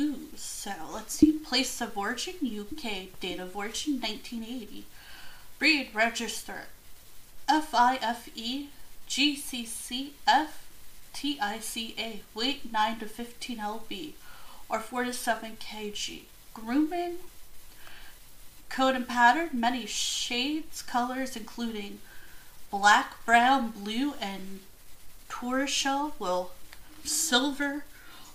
Ooh, 0.02 0.20
so 0.36 0.72
let's 0.92 1.14
see. 1.14 1.34
Place 1.34 1.80
of 1.80 1.98
origin 1.98 2.36
UK, 2.44 3.20
date 3.20 3.40
of 3.40 3.56
origin 3.56 4.00
1980. 4.02 4.86
Breed 5.60 5.90
register 5.94 6.64
FIFE 7.48 8.30
GCCF 9.10 10.48
TICA, 11.14 12.20
weight 12.36 12.72
9 12.72 13.00
to 13.00 13.06
15 13.08 13.58
lb 13.58 14.12
or 14.70 14.80
4 14.80 15.06
to 15.06 15.14
7 15.14 15.58
kg. 15.60 16.22
Grooming, 16.54 17.16
coat 18.70 18.96
and 18.96 19.08
pattern, 19.08 19.50
many 19.54 19.86
shades, 19.88 20.84
colors 20.84 21.36
including 21.36 22.00
black, 22.70 23.26
brown, 23.26 23.72
blue, 23.72 24.14
and 24.22 24.60
tortoiseshell, 25.28 26.14
will 26.20 26.52
silver 27.04 27.84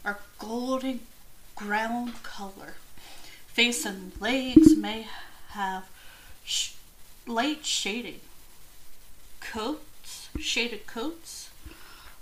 or 0.05 0.19
golden 0.39 1.01
ground 1.55 2.23
color. 2.25 2.75
Face 3.47 3.87
and 3.87 4.13
legs 4.21 4.77
may 4.77 5.07
have 5.51 5.89
sh- 6.45 6.73
light 7.27 7.65
shading. 7.65 8.21
Coats, 9.41 9.85
shaded 10.39 10.87
coats, 10.87 11.51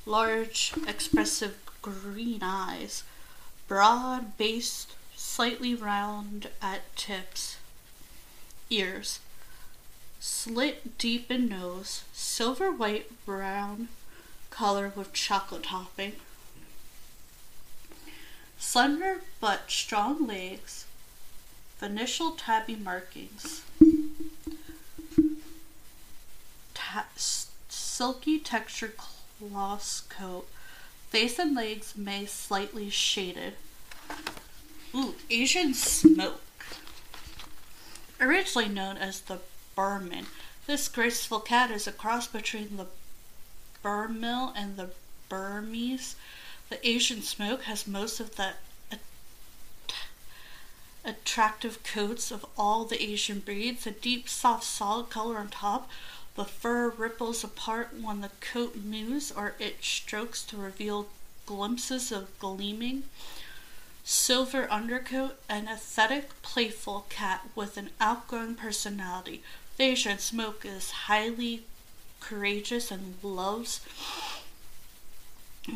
large, 0.07 0.73
expressive 0.87 1.59
green 1.81 2.41
eyes, 2.43 3.05
broad 3.69 4.37
based, 4.37 4.93
slightly 5.17 5.75
round 5.75 6.49
at 6.61 6.95
tips, 6.97 7.57
ears, 8.71 9.21
slit 10.21 10.99
deep 10.99 11.31
in 11.31 11.49
nose, 11.49 12.05
silver 12.13 12.71
white 12.71 13.11
brown 13.25 13.89
color 14.51 14.93
with 14.95 15.13
chocolate 15.13 15.65
topping, 15.65 16.13
slender 18.59 19.23
but 19.41 19.71
strong 19.71 20.27
legs, 20.27 20.85
initial 21.81 22.33
tabby 22.33 22.77
markings, 22.77 23.63
ta- 26.75 27.07
silky 28.03 28.37
textured 28.37 28.95
cloth 28.97 30.03
coat. 30.09 30.49
Face 31.11 31.39
and 31.39 31.55
legs 31.55 31.97
may 31.97 32.27
slightly 32.27 32.91
shaded. 32.91 33.55
Ooh, 34.93 35.15
Asian 35.31 35.73
smoke. 35.73 36.43
Originally 38.21 38.69
known 38.69 38.97
as 38.97 39.21
the 39.21 39.39
Burman, 39.77 40.27
this 40.67 40.89
graceful 40.89 41.39
cat 41.39 41.71
is 41.71 41.87
a 41.87 41.93
cross 41.93 42.27
between 42.27 42.77
the 42.77 42.89
Burmese 43.85 44.53
and 44.57 44.77
the 44.77 44.91
Burmese. 45.29 46.17
The 46.71 46.85
Asian 46.85 47.23
smoke 47.23 47.63
has 47.63 47.87
most 47.87 48.19
of 48.19 48.35
the 48.35 48.55
attractive 51.05 51.85
coats 51.85 52.33
of 52.33 52.45
all 52.59 52.85
the 52.85 53.01
Asian 53.01 53.39
breeds, 53.39 53.87
a 53.87 53.93
deep, 53.93 54.29
soft, 54.29 54.65
solid 54.65 55.09
color 55.09 55.39
on 55.39 55.49
top. 55.51 55.89
The 56.35 56.45
fur 56.45 56.89
ripples 56.89 57.45
apart 57.45 57.91
when 58.01 58.23
the 58.23 58.31
coat 58.41 58.77
moves 58.77 59.31
or 59.31 59.55
it 59.59 59.85
strokes 59.85 60.43
to 60.45 60.57
reveal 60.57 61.09
glimpses 61.45 62.11
of 62.11 62.39
gleaming 62.39 63.05
silver 64.05 64.71
undercoat, 64.71 65.39
an 65.49 65.69
athletic, 65.69 66.41
playful 66.43 67.07
cat 67.09 67.49
with 67.55 67.77
an 67.77 67.91
outgoing 68.01 68.55
personality. 68.55 69.43
Asian 69.79 70.19
smoke 70.19 70.65
is 70.65 70.91
highly 70.91 71.65
courageous 72.21 72.91
and 72.91 73.17
loves 73.23 73.81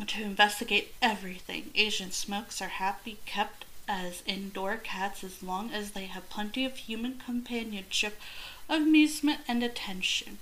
to 0.07 0.21
investigate 0.21 0.93
everything. 1.01 1.71
Asian 1.75 2.11
smokes 2.11 2.61
are 2.61 2.67
happy 2.67 3.17
kept 3.25 3.65
as 3.87 4.21
indoor 4.25 4.77
cats 4.77 5.23
as 5.23 5.41
long 5.41 5.71
as 5.71 5.91
they 5.91 6.05
have 6.05 6.29
plenty 6.29 6.65
of 6.65 6.75
human 6.75 7.21
companionship, 7.23 8.19
amusement, 8.67 9.41
and 9.47 9.63
attention. 9.63 10.39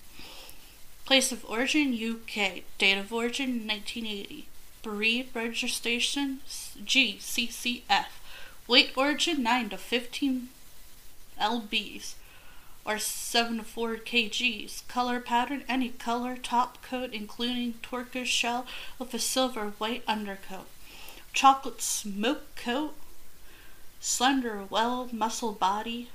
Place 1.06 1.32
of 1.32 1.46
origin 1.46 1.94
UK. 1.94 2.64
Date 2.80 2.98
of 2.98 3.14
origin 3.14 3.68
1980. 3.68 4.48
Breed 4.82 5.30
registration 5.36 6.40
GCCF. 6.48 8.08
Weight 8.68 8.92
origin 8.98 9.44
9 9.44 9.70
to 9.70 9.78
15 9.78 10.50
lbs 11.40 12.14
or 12.86 12.98
7 12.98 13.58
to 13.58 13.64
4 13.64 13.98
kgs. 13.98 14.88
Color 14.88 15.20
pattern 15.20 15.64
any 15.70 15.90
color 15.90 16.38
top 16.38 16.82
coat 16.82 17.12
including 17.14 17.76
tortoise 17.84 18.28
shell 18.28 18.66
with 18.98 19.14
a 19.14 19.20
silver 19.20 19.74
white 19.78 20.04
undercoat. 20.08 20.68
Chocolate 21.34 21.82
smoke 21.82 22.56
coat 22.56 22.96
slender, 24.00 24.64
well 24.70 25.10
muscled 25.12 25.60
body, 25.60 26.10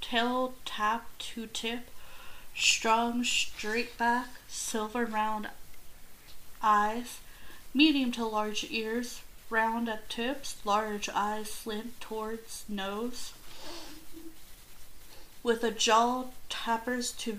tail 0.00 0.54
tap 0.64 1.06
to 1.18 1.46
tip, 1.46 1.90
strong 2.54 3.24
straight 3.24 3.96
back, 3.98 4.28
silver 4.48 5.04
round 5.04 5.48
eyes, 6.62 7.18
medium 7.72 8.12
to 8.12 8.24
large 8.24 8.66
ears, 8.70 9.22
round 9.50 9.88
at 9.88 10.08
tips, 10.08 10.56
large 10.64 11.08
eyes 11.08 11.50
slant 11.50 12.00
towards 12.00 12.64
nose, 12.68 13.32
with 15.42 15.62
a 15.62 15.70
jaw 15.70 16.24
tapers 16.48 17.12
to 17.12 17.38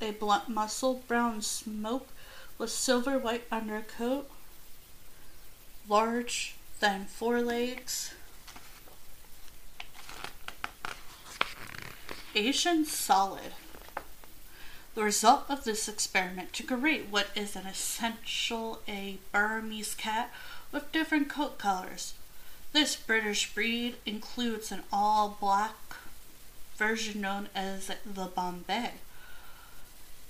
a 0.00 0.10
blunt 0.12 0.48
muscle, 0.48 1.02
brown 1.06 1.40
smoke 1.40 2.08
with 2.58 2.70
silver 2.70 3.18
white 3.18 3.46
undercoat, 3.50 4.28
large 5.88 6.56
than 6.80 7.04
forelegs. 7.04 8.12
Asian 12.34 12.84
solid. 12.84 13.52
The 14.94 15.02
result 15.02 15.44
of 15.48 15.64
this 15.64 15.88
experiment 15.88 16.52
to 16.54 16.62
create 16.62 17.06
what 17.10 17.28
is 17.34 17.56
an 17.56 17.66
essential 17.66 18.80
a 18.86 19.18
Burmese 19.32 19.94
cat 19.94 20.32
with 20.70 20.92
different 20.92 21.28
coat 21.28 21.58
colors. 21.58 22.14
This 22.72 22.94
British 22.96 23.52
breed 23.52 23.96
includes 24.06 24.70
an 24.70 24.84
all 24.92 25.36
black 25.40 25.74
version 26.76 27.20
known 27.20 27.48
as 27.54 27.90
the 28.04 28.26
Bombay. 28.26 28.92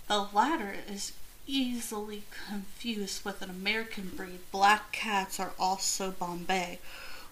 The 0.09 0.29
latter 0.33 0.75
is 0.89 1.13
easily 1.47 2.25
confused 2.49 3.25
with 3.25 3.43
an 3.43 3.51
American 3.51 4.13
breed. 4.17 4.41
Black 4.51 4.93
cats 4.93 5.39
are 5.39 5.53
also 5.59 6.11
Bombay, 6.11 6.79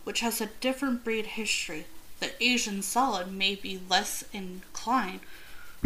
which 0.05 0.20
has 0.20 0.41
a 0.41 0.51
different 0.61 1.03
breed 1.05 1.26
history 1.26 1.87
the 2.22 2.33
Asian 2.41 2.83
solid 2.83 3.33
may 3.33 3.57
be 3.57 3.80
less 3.91 4.22
inclined 4.33 5.18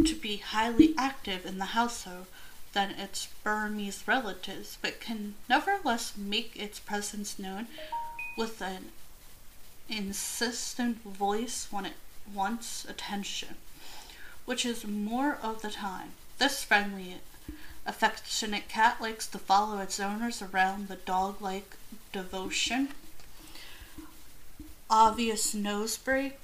to 0.05 0.15
be 0.15 0.39
highly 0.39 0.95
active 0.99 1.47
in 1.47 1.59
the 1.59 1.67
household 1.77 2.27
than 2.73 2.91
its 2.91 3.29
Burmese 3.43 4.03
relatives, 4.07 4.79
but 4.81 5.01
can 5.01 5.35
nevertheless 5.49 6.17
make 6.17 6.57
its 6.57 6.79
presence 6.79 7.39
known 7.39 7.69
with 8.37 8.61
an 8.61 8.87
insistent 9.89 11.03
voice 11.03 11.69
when 11.71 11.87
it 11.87 11.97
wants 12.33 12.85
attention, 12.85 13.57
which 14.45 14.67
is 14.67 14.87
more 14.87 15.39
of 15.43 15.63
the 15.63 15.71
time. 15.71 16.13
This 16.39 16.63
friendly, 16.63 17.17
affectionate 17.87 18.69
cat 18.69 19.01
likes 19.01 19.27
to 19.29 19.39
follow 19.39 19.79
its 19.79 19.99
owners 19.99 20.43
around 20.43 20.89
the 20.89 20.97
dog 20.97 21.41
like 21.41 21.77
devotion 22.13 22.89
obvious 24.89 25.55
nose 25.55 25.97
break, 25.97 26.39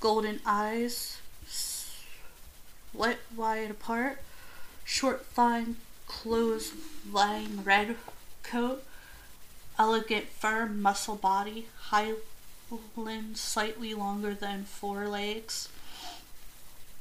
golden 0.00 0.40
eyes, 0.44 1.18
split 2.98 3.20
wide 3.36 3.70
apart, 3.70 4.18
short 4.84 5.24
fine 5.24 5.76
close 6.08 6.72
lying 7.08 7.62
red 7.62 7.94
coat, 8.42 8.82
elegant 9.78 10.26
firm 10.26 10.82
muscle 10.82 11.14
body, 11.14 11.68
high 11.76 12.12
limbs 12.96 13.40
slightly 13.40 13.94
longer 13.94 14.34
than 14.34 14.64
forelegs, 14.64 15.68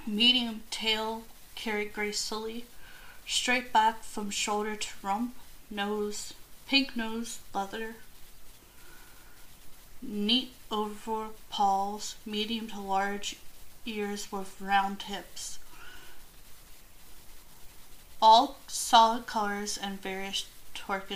medium 0.06 0.62
tail 0.70 1.24
carried 1.56 1.92
gracefully, 1.94 2.66
straight 3.26 3.74
back 3.74 4.04
from 4.04 4.30
shoulder 4.30 4.76
to 4.76 4.90
rump, 5.02 5.34
nose, 5.72 6.36
pink 6.68 6.96
nose, 6.96 7.40
leather, 7.56 7.96
neat 10.04 10.52
oval 10.70 11.34
paws, 11.50 12.14
medium 12.24 12.68
to 12.68 12.80
large 12.80 13.38
ears 13.88 14.32
with 14.32 14.62
round 14.62 15.00
tips. 15.00 15.58
All 18.22 18.58
solid 18.68 19.28
colors 19.28 19.78
and 19.78 20.02
various 20.02 20.46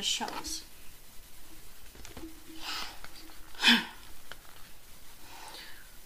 shells. 0.01 0.63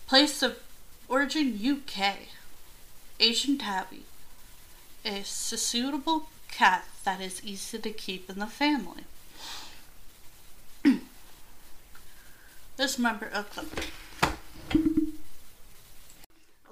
Place 0.07 0.43
of 0.43 0.57
origin 1.07 1.59
UK. 1.63 2.15
Asian 3.19 3.57
tabby. 3.57 4.03
A 5.03 5.23
suitable 5.23 6.29
cat 6.49 6.85
that 7.03 7.21
is 7.21 7.43
easy 7.43 7.77
to 7.77 7.91
keep 7.91 8.29
in 8.29 8.39
the 8.39 8.47
family. 8.47 9.03
this 12.77 12.97
member 12.99 13.27
of 13.27 13.53
the. 13.55 13.65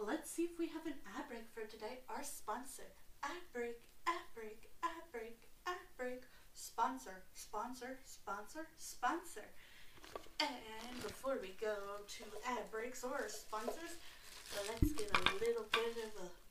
Let's 0.05 0.30
see 0.32 0.43
if 0.43 0.57
we 0.59 0.67
have 0.67 0.86
an 0.86 0.93
ad 1.17 1.28
break 1.30 1.45
for 1.53 1.69
today. 1.69 1.99
Our 2.09 2.24
sponsor. 2.24 2.84
Ad 3.24 3.41
break, 3.53 3.80
ad 4.07 4.24
break, 4.36 4.61
ad 4.86 5.03
break. 5.11 6.24
Sponsor, 6.84 7.23
sponsor, 7.34 7.97
sponsor, 8.03 8.67
sponsor. 8.77 9.47
And 10.41 11.01
before 11.01 11.39
we 11.41 11.55
go 11.55 12.03
to 12.05 12.23
ad 12.45 12.69
breaks 12.71 13.05
or 13.05 13.23
sponsors, 13.29 13.95
let's 14.67 14.91
get 14.91 15.07
a 15.15 15.23
little 15.39 15.63
bit 15.71 15.95
of 16.03 16.27
a 16.27 16.42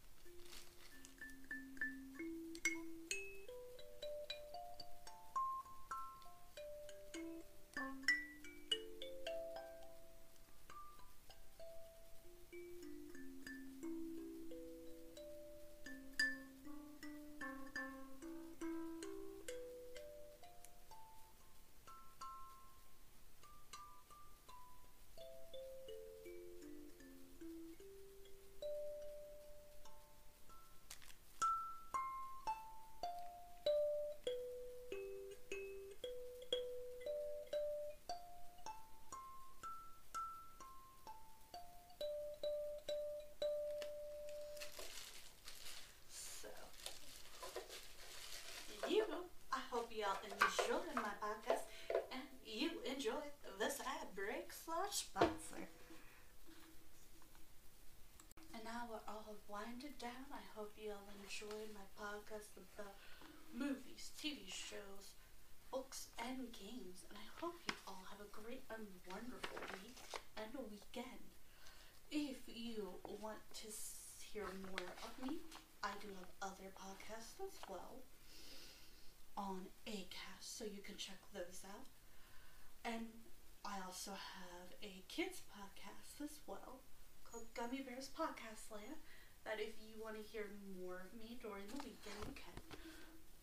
also 84.02 84.18
have 84.18 84.74
a 84.82 85.06
kids 85.06 85.46
podcast 85.46 86.18
as 86.18 86.42
well 86.50 86.82
called 87.22 87.46
Gummy 87.54 87.86
Bears 87.86 88.10
Podcast 88.10 88.66
Land. 88.74 88.98
That 89.46 89.62
if 89.62 89.78
you 89.78 89.94
want 90.02 90.18
to 90.18 90.26
hear 90.26 90.50
more 90.74 91.06
of 91.06 91.14
me 91.14 91.38
during 91.38 91.70
the 91.70 91.78
weekend, 91.86 92.18
you 92.26 92.34
can. 92.34 92.50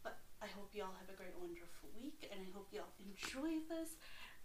But 0.04 0.20
I 0.44 0.52
hope 0.52 0.76
you 0.76 0.84
all 0.84 1.00
have 1.00 1.08
a 1.08 1.16
great, 1.16 1.32
wonderful 1.40 1.88
week, 1.96 2.28
and 2.28 2.44
I 2.44 2.52
hope 2.52 2.76
you 2.76 2.84
all 2.84 2.92
enjoy 3.00 3.64
this. 3.72 3.96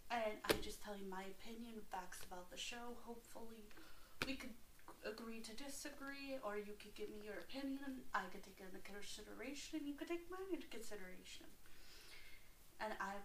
And 0.06 0.38
I 0.46 0.54
just 0.62 0.78
tell 0.86 0.94
you 0.94 1.02
my 1.10 1.26
opinion, 1.34 1.82
facts 1.90 2.22
about 2.22 2.46
the 2.46 2.62
show. 2.62 2.94
Hopefully, 3.02 3.66
we 4.22 4.38
could 4.38 4.54
agree 5.02 5.42
to 5.42 5.54
disagree, 5.58 6.38
or 6.46 6.62
you 6.62 6.78
could 6.78 6.94
give 6.94 7.10
me 7.10 7.26
your 7.26 7.42
opinion. 7.42 8.06
I 8.14 8.30
could 8.30 8.46
take 8.46 8.62
it 8.62 8.70
into 8.70 8.86
consideration, 8.86 9.82
and 9.82 9.86
you 9.90 9.98
could 9.98 10.06
take 10.06 10.30
mine 10.30 10.54
into 10.54 10.70
consideration. 10.70 11.50
And 12.78 12.94
I 13.02 13.18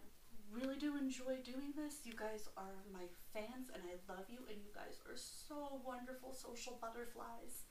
really 0.53 0.77
do 0.77 0.97
enjoy 0.97 1.41
doing 1.43 1.73
this. 1.75 2.05
You 2.05 2.13
guys 2.13 2.49
are 2.57 2.85
my 2.91 3.05
fans, 3.33 3.69
and 3.73 3.83
I 3.85 3.97
love 4.11 4.25
you, 4.29 4.39
and 4.49 4.57
you 4.61 4.71
guys 4.73 4.99
are 5.07 5.17
so 5.17 5.81
wonderful 5.85 6.33
social 6.33 6.77
butterflies. 6.81 7.65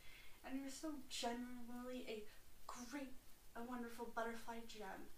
And 0.47 0.61
you're 0.61 0.70
so 0.70 0.95
genuinely 1.09 2.07
a 2.09 2.24
great 2.66 3.18
and 3.57 3.68
wonderful 3.68 4.12
butterfly 4.14 4.62
gem. 4.68 5.11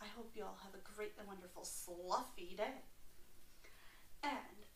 I 0.00 0.06
hope 0.16 0.32
you 0.34 0.44
all 0.44 0.58
have 0.62 0.74
a 0.74 0.82
great 0.94 1.14
and 1.18 1.26
wonderful 1.26 1.64
fluffy 1.64 2.54
day. 2.56 2.82
And 4.22 4.66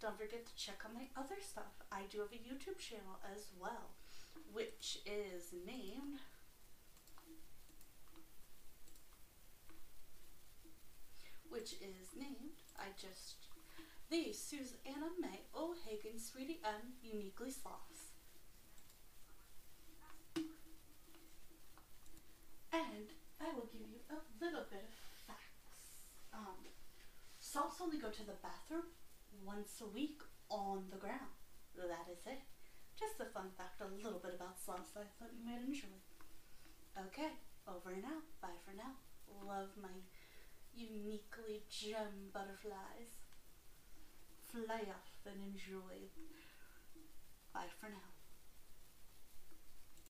don't 0.00 0.18
forget 0.18 0.46
to 0.46 0.54
check 0.56 0.82
out 0.84 0.94
my 0.94 1.06
other 1.16 1.38
stuff. 1.40 1.82
I 1.90 2.02
do 2.10 2.18
have 2.18 2.32
a 2.32 2.42
YouTube 2.42 2.78
channel 2.78 3.18
as 3.34 3.50
well, 3.58 3.94
which 4.52 4.98
is 5.06 5.54
named 5.66 6.18
which 11.50 11.74
is 11.74 12.14
named 12.16 12.62
I 12.78 12.88
just 12.96 13.46
the 14.10 14.32
Susanna 14.32 15.12
May 15.20 15.44
O'Hagan 15.54 16.18
Sweetie 16.18 16.60
M 16.64 16.96
Uniquely 17.02 17.50
Sauce. 17.50 18.16
And 22.72 23.12
I 23.40 23.52
will 23.54 23.68
give 23.72 23.84
you 23.84 24.00
a 24.08 24.18
little 24.42 24.64
bit 24.70 24.84
of 24.84 24.94
facts. 25.26 26.00
Um, 26.32 26.68
only 27.80 27.98
go 27.98 28.10
to 28.10 28.26
the 28.26 28.36
bathroom 28.42 28.90
once 29.46 29.80
a 29.80 29.86
week 29.86 30.20
on 30.50 30.84
the 30.90 30.98
ground. 30.98 31.32
That 31.76 32.10
is 32.10 32.26
it. 32.26 32.42
Just 32.98 33.20
a 33.22 33.30
fun 33.30 33.54
fact, 33.56 33.80
a 33.80 33.88
little 34.02 34.18
bit 34.18 34.34
about 34.34 34.58
sauce 34.58 34.98
I 34.98 35.06
thought 35.16 35.30
you 35.30 35.46
might 35.46 35.62
enjoy. 35.62 35.94
Okay, 36.98 37.38
over 37.70 37.94
and 37.94 38.04
out. 38.04 38.26
Bye 38.42 38.58
for 38.66 38.74
now. 38.74 38.98
Love 39.46 39.70
my 39.80 39.94
uniquely 40.78 41.62
gem 41.68 42.30
butterflies. 42.32 43.18
Fly 44.46 44.86
off 44.88 45.26
and 45.26 45.40
enjoy. 45.40 46.08
Bye 47.52 47.68
for 47.80 47.88
now. 47.88 48.17